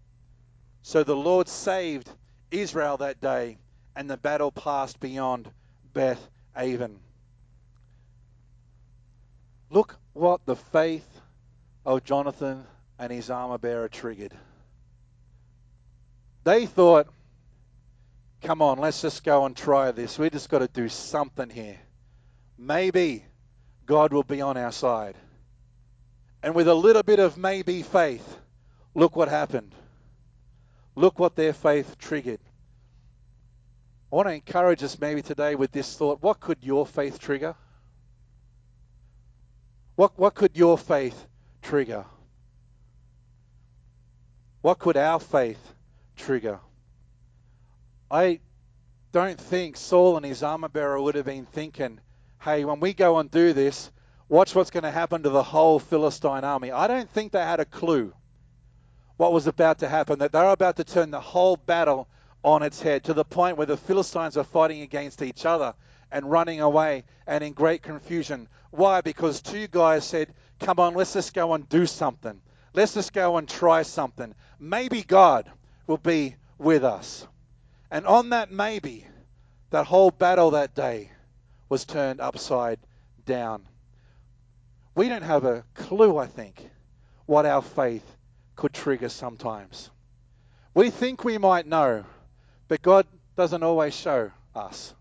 [0.81, 2.09] So the Lord saved
[2.51, 3.57] Israel that day,
[3.95, 5.49] and the battle passed beyond
[5.93, 6.99] Beth Aven.
[9.69, 11.07] Look what the faith
[11.85, 12.65] of Jonathan
[12.99, 14.33] and his armor bearer triggered.
[16.43, 17.07] They thought,
[18.43, 20.19] come on, let's just go and try this.
[20.19, 21.79] We just got to do something here.
[22.57, 23.25] Maybe
[23.85, 25.15] God will be on our side.
[26.41, 28.37] And with a little bit of maybe faith,
[28.93, 29.73] look what happened.
[30.95, 32.39] Look what their faith triggered.
[34.11, 37.55] I want to encourage us maybe today with this thought what could your faith trigger?
[39.95, 41.25] What, what could your faith
[41.61, 42.05] trigger?
[44.61, 45.73] What could our faith
[46.15, 46.59] trigger?
[48.09, 48.39] I
[49.11, 51.99] don't think Saul and his armor bearer would have been thinking,
[52.41, 53.91] hey, when we go and do this,
[54.29, 56.71] watch what's going to happen to the whole Philistine army.
[56.71, 58.13] I don't think they had a clue
[59.17, 62.07] what was about to happen, that they were about to turn the whole battle
[62.43, 65.73] on its head to the point where the Philistines are fighting against each other
[66.11, 68.47] and running away and in great confusion.
[68.71, 69.01] Why?
[69.01, 72.39] Because two guys said, Come on, let's just go and do something.
[72.73, 74.35] Let's just go and try something.
[74.59, 75.49] Maybe God
[75.87, 77.27] will be with us.
[77.91, 79.07] And on that maybe,
[79.71, 81.11] that whole battle that day
[81.69, 82.79] was turned upside
[83.25, 83.67] down.
[84.95, 86.69] We don't have a clue, I think,
[87.25, 88.05] what our faith
[88.55, 89.89] could trigger sometimes.
[90.73, 92.05] We think we might know,
[92.67, 94.93] but God doesn't always show us.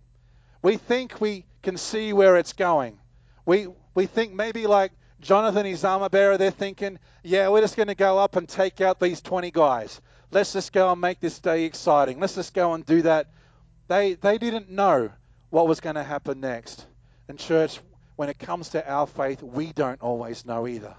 [0.62, 2.99] We think we can see where it's going.
[3.47, 7.89] We, we think maybe like Jonathan, his armor bearer, they're thinking, yeah, we're just going
[7.89, 10.01] to go up and take out these 20 guys.
[10.30, 12.18] Let's just go and make this day exciting.
[12.20, 13.28] Let's just go and do that.
[13.89, 15.11] They, they didn't know
[15.55, 16.84] what was going to happen next.
[17.28, 17.78] And, church,
[18.16, 20.96] when it comes to our faith, we don't always know either.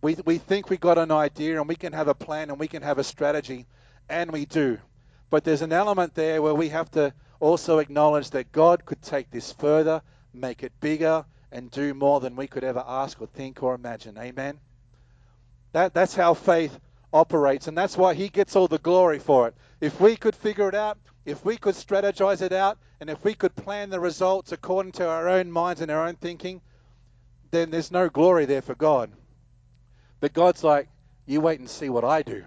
[0.00, 2.68] We, we think we've got an idea and we can have a plan and we
[2.68, 3.66] can have a strategy,
[4.08, 4.78] and we do.
[5.28, 9.28] But there's an element there where we have to also acknowledge that God could take
[9.32, 10.02] this further,
[10.32, 14.16] make it bigger, and do more than we could ever ask or think or imagine.
[14.18, 14.60] Amen.
[15.72, 16.78] That, that's how faith
[17.12, 19.56] operates, and that's why He gets all the glory for it.
[19.80, 20.96] If we could figure it out,
[21.28, 25.08] if we could strategize it out and if we could plan the results according to
[25.08, 26.60] our own minds and our own thinking,
[27.50, 29.10] then there's no glory there for God.
[30.20, 30.88] But God's like,
[31.26, 32.44] you wait and see what I do.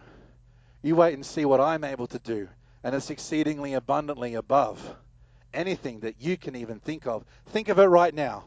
[0.81, 2.49] You wait and see what I'm able to do.
[2.83, 4.95] And it's exceedingly abundantly above
[5.53, 7.23] anything that you can even think of.
[7.47, 8.45] Think of it right now.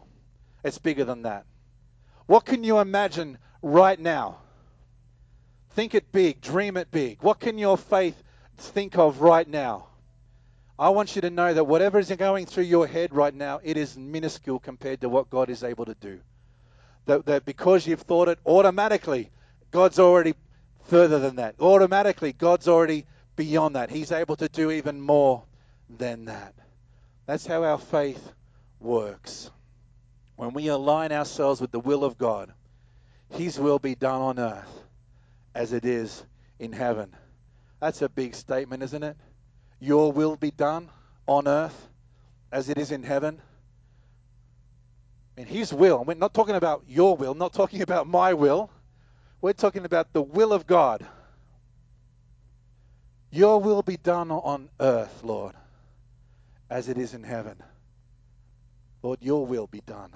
[0.64, 1.44] It's bigger than that.
[2.26, 4.38] What can you imagine right now?
[5.70, 7.22] Think it big, dream it big.
[7.22, 8.20] What can your faith
[8.56, 9.88] think of right now?
[10.78, 13.76] I want you to know that whatever is going through your head right now, it
[13.76, 16.20] is minuscule compared to what God is able to do.
[17.06, 19.30] That, that because you've thought it automatically,
[19.70, 20.34] God's already
[20.86, 21.54] further than that.
[21.60, 23.06] Automatically, God's already
[23.36, 23.90] beyond that.
[23.90, 25.44] He's able to do even more
[25.88, 26.54] than that.
[27.26, 28.32] That's how our faith
[28.80, 29.50] works.
[30.36, 32.52] When we align ourselves with the will of God,
[33.30, 34.82] His will be done on earth
[35.54, 36.24] as it is
[36.58, 37.14] in heaven.
[37.80, 39.16] That's a big statement, isn't it?
[39.84, 40.88] Your will be done
[41.26, 41.88] on earth
[42.50, 43.42] as it is in heaven.
[45.36, 48.70] And His will, we're not talking about your will, not talking about my will.
[49.42, 51.06] We're talking about the will of God.
[53.30, 55.54] Your will be done on earth, Lord,
[56.70, 57.62] as it is in heaven.
[59.02, 60.12] Lord, your will be done.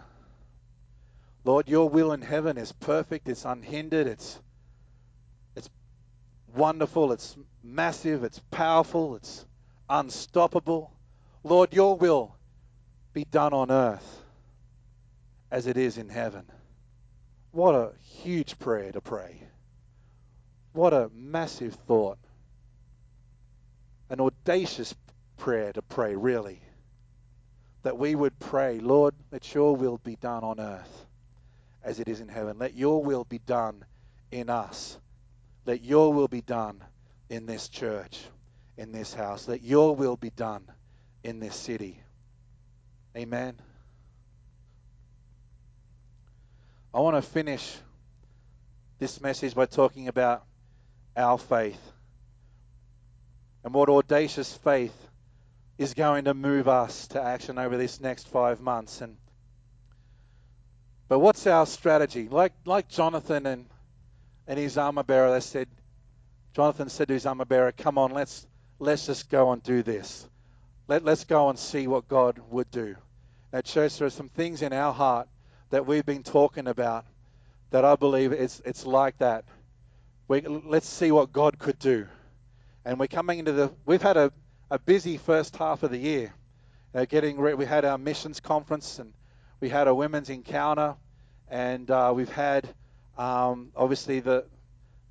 [1.45, 4.41] Lord, your will in heaven is perfect, it's unhindered, it's
[5.57, 5.69] it's
[6.55, 9.45] wonderful, it's massive, it's powerful, it's
[9.89, 10.93] unstoppable.
[11.45, 12.35] Lord, your will
[13.13, 14.23] be done on earth
[15.51, 16.45] as it is in heaven.
[17.53, 19.43] What a huge prayer to pray.
[20.73, 22.19] What a massive thought.
[24.11, 24.95] An audacious
[25.37, 26.61] prayer to pray, really.
[27.83, 31.07] That we would pray, Lord, let your will be done on earth
[31.83, 32.59] as it is in heaven.
[32.59, 33.85] Let your will be done
[34.31, 34.99] in us.
[35.65, 36.83] Let your will be done
[37.31, 38.21] in this church
[38.79, 39.47] in this house.
[39.47, 40.63] That your will be done
[41.23, 42.01] in this city.
[43.17, 43.55] Amen.
[46.95, 47.77] I want to finish
[48.99, 50.45] this message by talking about
[51.17, 51.81] our faith
[53.65, 54.95] and what audacious faith
[55.77, 59.01] is going to move us to action over this next five months.
[59.01, 59.17] And
[61.09, 62.29] but what's our strategy?
[62.29, 63.67] Like like Jonathan and
[64.47, 65.69] and his armor bearer, they said.
[66.55, 68.47] Jonathan said to his armor bearer, "Come on, let's
[68.79, 70.27] let's just go and do this.
[70.87, 72.97] Let, let's go and see what God would do.
[73.53, 75.29] At church, there are some things in our heart
[75.71, 77.05] that we've been talking about
[77.71, 79.45] that I believe it's, it's like that.
[80.29, 82.07] We, let's see what God could do.
[82.85, 84.33] And we're coming into the, we've had a,
[84.71, 86.33] a busy first half of the year.
[86.95, 89.13] Uh, getting re- we had our missions conference and
[89.61, 90.97] we had a women's encounter
[91.51, 92.67] and uh, we've had
[93.19, 94.45] um, obviously the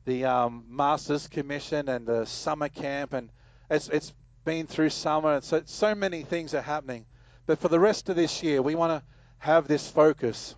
[0.05, 3.30] the um, Masters Commission and the summer camp and
[3.70, 4.13] it's, it's
[4.45, 7.05] been through summer, and so, so many things are happening.
[7.45, 9.07] But for the rest of this year, we want to
[9.39, 10.55] have this focus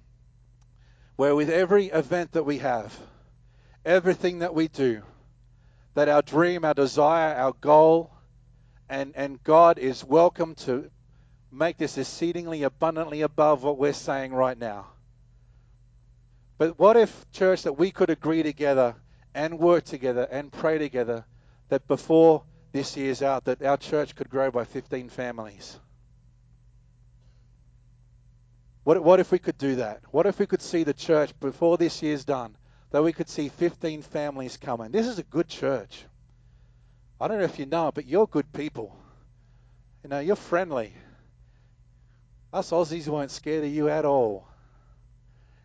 [1.16, 2.98] where with every event that we have,
[3.84, 5.02] everything that we do,
[5.94, 8.12] that our dream, our desire, our goal,
[8.90, 10.90] and, and God is welcome to
[11.52, 14.88] make this exceedingly abundantly above what we're saying right now.
[16.58, 18.96] But what if, church, that we could agree together
[19.34, 21.26] and work together and pray together
[21.70, 25.80] that before this year's out that our church could grow by 15 families.
[28.84, 30.02] What, what if we could do that?
[30.12, 32.56] What if we could see the church before this year's done,
[32.92, 34.92] that we could see 15 families coming?
[34.92, 36.06] This is a good church.
[37.20, 38.96] I don't know if you know it, but you're good people.
[40.04, 40.94] You know, you're friendly.
[42.54, 44.48] Us Aussies weren't scared of you at all.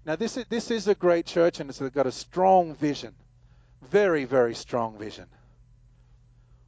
[0.05, 3.15] Now, this is, this is a great church, and it's got a strong vision.
[3.83, 5.27] Very, very strong vision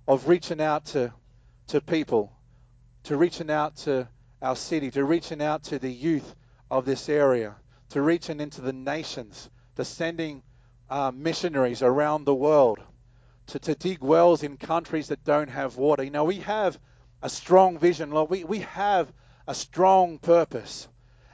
[0.07, 1.13] of reaching out to,
[1.69, 2.33] to people,
[3.05, 4.09] to reaching out to
[4.41, 6.35] our city, to reaching out to the youth
[6.71, 7.55] of this area,
[7.91, 10.43] to reaching into the nations, to sending
[10.91, 12.79] uh, missionaries around the world,
[13.47, 16.03] to, to dig wells in countries that don't have water.
[16.03, 16.79] You know, we have
[17.23, 18.31] a strong vision, Lord.
[18.31, 19.13] We, we have
[19.47, 20.89] a strong purpose.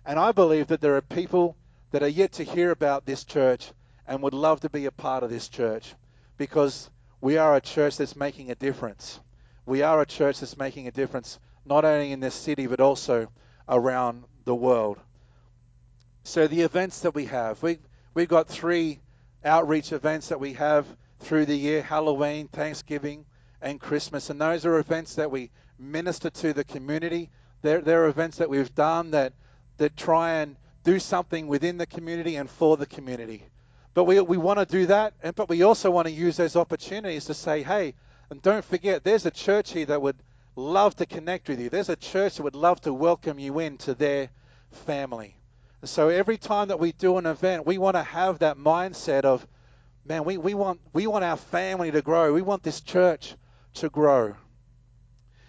[0.05, 1.57] And I believe that there are people
[1.91, 3.70] that are yet to hear about this church
[4.07, 5.95] and would love to be a part of this church
[6.37, 6.91] because
[7.23, 9.20] we are a church that's making a difference.
[9.64, 13.29] We are a church that's making a difference, not only in this city, but also
[13.68, 14.99] around the world.
[16.25, 17.79] So, the events that we have, we,
[18.12, 18.99] we've got three
[19.45, 20.85] outreach events that we have
[21.20, 23.25] through the year Halloween, Thanksgiving,
[23.61, 24.29] and Christmas.
[24.29, 27.31] And those are events that we minister to the community.
[27.62, 29.33] They're, they're events that we've done that,
[29.77, 33.45] that try and do something within the community and for the community.
[33.95, 36.57] But we, we want to do that, and, but we also want to use those
[36.57, 37.95] opportunities to say, hey,
[38.30, 40.16] and don't forget, there's a church here that would
[40.57, 41.68] love to connect with you.
[41.68, 44.30] There's a church that would love to welcome you into their
[44.70, 45.36] family.
[45.82, 49.24] And so every time that we do an event, we want to have that mindset
[49.24, 49.47] of,
[50.07, 52.32] man, we, we want we want our family to grow.
[52.32, 53.34] We want this church
[53.74, 54.36] to grow.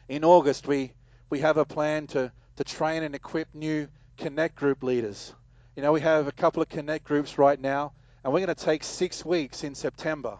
[0.10, 0.94] In August, we
[1.30, 3.88] we have a plan to to train and equip new
[4.18, 5.34] connect group leaders.
[5.76, 7.94] You know, we have a couple of connect groups right now,
[8.24, 10.38] and we're going to take six weeks in September.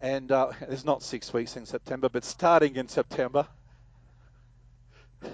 [0.00, 3.46] And uh, it's not six weeks in September, but starting in September.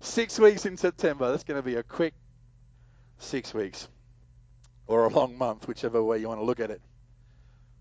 [0.00, 1.30] six weeks in September.
[1.30, 2.14] That's going to be a quick
[3.18, 3.88] six weeks
[4.86, 6.80] or a long month, whichever way you want to look at it.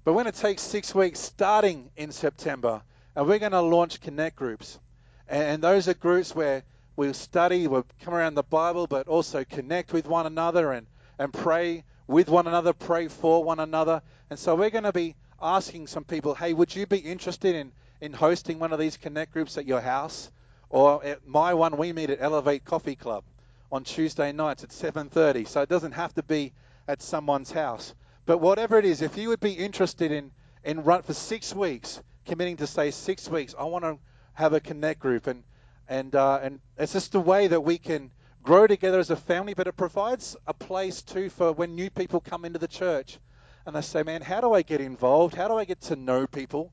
[0.03, 2.81] But we're going to take six weeks starting in September,
[3.15, 4.79] and we're going to launch connect groups.
[5.27, 6.63] And those are groups where
[6.95, 10.87] we'll study, we'll come around the Bible, but also connect with one another and,
[11.17, 14.01] and pray with one another, pray for one another.
[14.29, 17.71] And so we're going to be asking some people, hey, would you be interested in,
[18.01, 20.31] in hosting one of these connect groups at your house?
[20.69, 23.23] Or at my one, we meet at Elevate Coffee Club
[23.71, 25.47] on Tuesday nights at 7.30.
[25.47, 26.53] So it doesn't have to be
[26.87, 27.93] at someone's house.
[28.25, 30.31] But whatever it is, if you would be interested in,
[30.63, 33.97] in run for six weeks, committing to say six weeks, I want to
[34.33, 35.43] have a connect group and
[35.87, 38.11] and uh, and it's just a way that we can
[38.45, 42.19] grow together as a family, but it provides a place too for when new people
[42.19, 43.17] come into the church
[43.65, 45.33] and they say, man, how do I get involved?
[45.33, 46.71] How do I get to know people?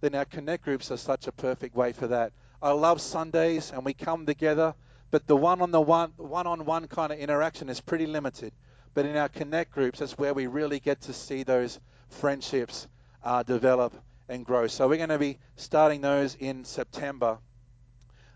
[0.00, 2.32] Then our connect groups are such a perfect way for that.
[2.62, 4.74] I love Sundays and we come together,
[5.10, 8.52] but the one on the one one on one kind of interaction is pretty limited.
[8.94, 11.78] But in our connect groups, that's where we really get to see those
[12.08, 12.88] friendships
[13.22, 13.92] uh, develop
[14.30, 14.68] and grow.
[14.68, 17.38] So we're going to be starting those in September.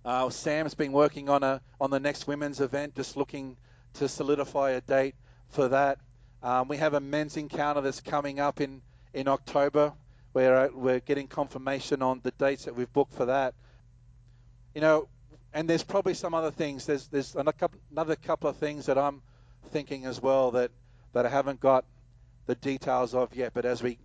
[0.08, 3.58] Uh, Sam's been working on a on the next women's event, just looking
[3.92, 5.14] to solidify a date
[5.50, 5.98] for that.
[6.42, 8.80] Um, we have a men's encounter that's coming up in
[9.12, 9.92] in October.
[10.32, 13.52] Where uh, we're getting confirmation on the dates that we've booked for that.
[14.74, 15.08] You know,
[15.52, 16.86] and there's probably some other things.
[16.86, 19.20] There's there's another couple of things that I'm
[19.72, 20.70] thinking as well that
[21.12, 21.84] that I haven't got
[22.46, 23.52] the details of yet.
[23.52, 23.98] But as we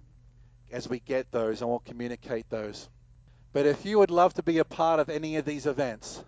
[0.70, 2.90] as we get those, I will communicate those.
[3.54, 6.22] But if you would love to be a part of any of these events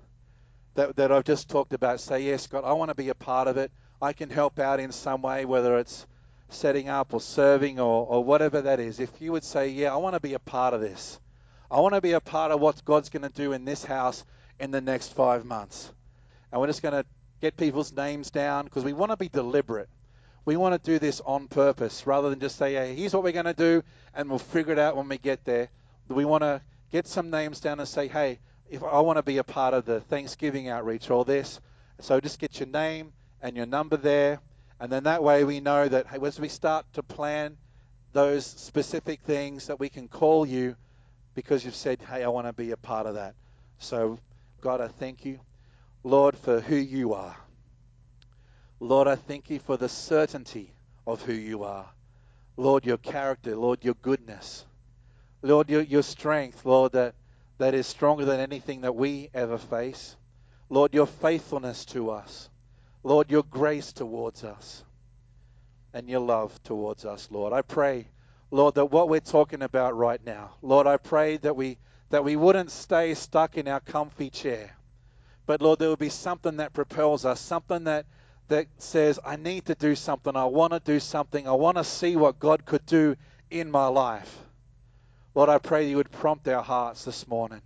[0.76, 3.47] that, that I've just talked about, say, yes, God, I want to be a part
[3.47, 3.71] of it.
[3.99, 6.05] I can help out in some way, whether it's
[6.49, 8.99] setting up or serving or, or whatever that is.
[8.99, 11.19] If you would say, yeah, I want to be a part of this.
[11.71, 14.23] I want to be a part of what God's going to do in this house
[14.59, 15.91] in the next five months.
[16.51, 17.05] And we're just going to
[17.41, 19.89] get people's names down because we want to be deliberate.
[20.45, 23.32] We want to do this on purpose rather than just say, hey, here's what we're
[23.32, 25.69] going to do and we'll figure it out when we get there.
[26.07, 26.61] We want to
[26.91, 29.86] get some names down and say, hey, if I want to be a part of
[29.86, 31.59] the Thanksgiving outreach or this,
[31.99, 34.39] so just get your name and your number there,
[34.79, 37.57] and then that way we know that hey, as we start to plan
[38.13, 40.75] those specific things that we can call you
[41.36, 43.36] because you've said, hey, I want to be a part of that.
[43.77, 44.17] So,
[44.61, 45.39] God, I thank you,
[46.03, 47.36] Lord, for who you are.
[48.79, 50.73] Lord, I thank you for the certainty
[51.05, 51.88] of who you are.
[52.57, 54.65] Lord, your character, Lord, your goodness.
[55.45, 57.13] Lord, your, your strength, Lord, that,
[57.59, 60.15] that is stronger than anything that we ever face.
[60.69, 62.49] Lord, your faithfulness to us.
[63.03, 64.83] Lord, your grace towards us
[65.93, 67.53] and your love towards us, Lord.
[67.53, 68.07] I pray,
[68.49, 71.77] Lord, that what we're talking about right now, Lord, I pray that we
[72.09, 74.75] that we wouldn't stay stuck in our comfy chair.
[75.45, 78.05] But Lord, there would be something that propels us, something that
[78.47, 81.83] that says, I need to do something, I want to do something, I want to
[81.83, 83.15] see what God could do
[83.49, 84.44] in my life.
[85.36, 87.61] Lord, I pray you would prompt our hearts this morning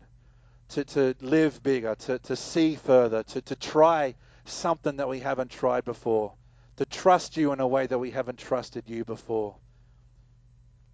[0.69, 4.15] to, to live bigger, to, to see further, to, to try
[4.45, 6.33] something that we haven't tried before,
[6.77, 9.55] to trust you in a way that we haven't trusted you before.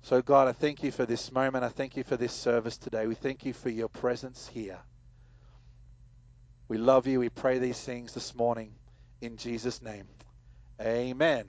[0.01, 1.63] So, God, I thank you for this moment.
[1.63, 3.07] I thank you for this service today.
[3.07, 4.78] We thank you for your presence here.
[6.67, 7.19] We love you.
[7.19, 8.73] We pray these things this morning
[9.21, 10.07] in Jesus' name.
[10.82, 11.45] Amen.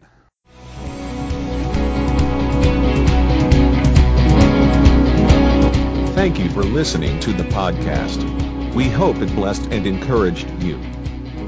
[6.17, 8.25] Thank you for listening to the podcast.
[8.73, 10.81] We hope it blessed and encouraged you.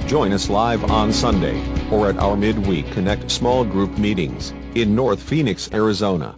[0.06, 1.58] Join us live on Sunday
[1.90, 6.36] or at our midweek Connect small group meetings in North Phoenix, Arizona.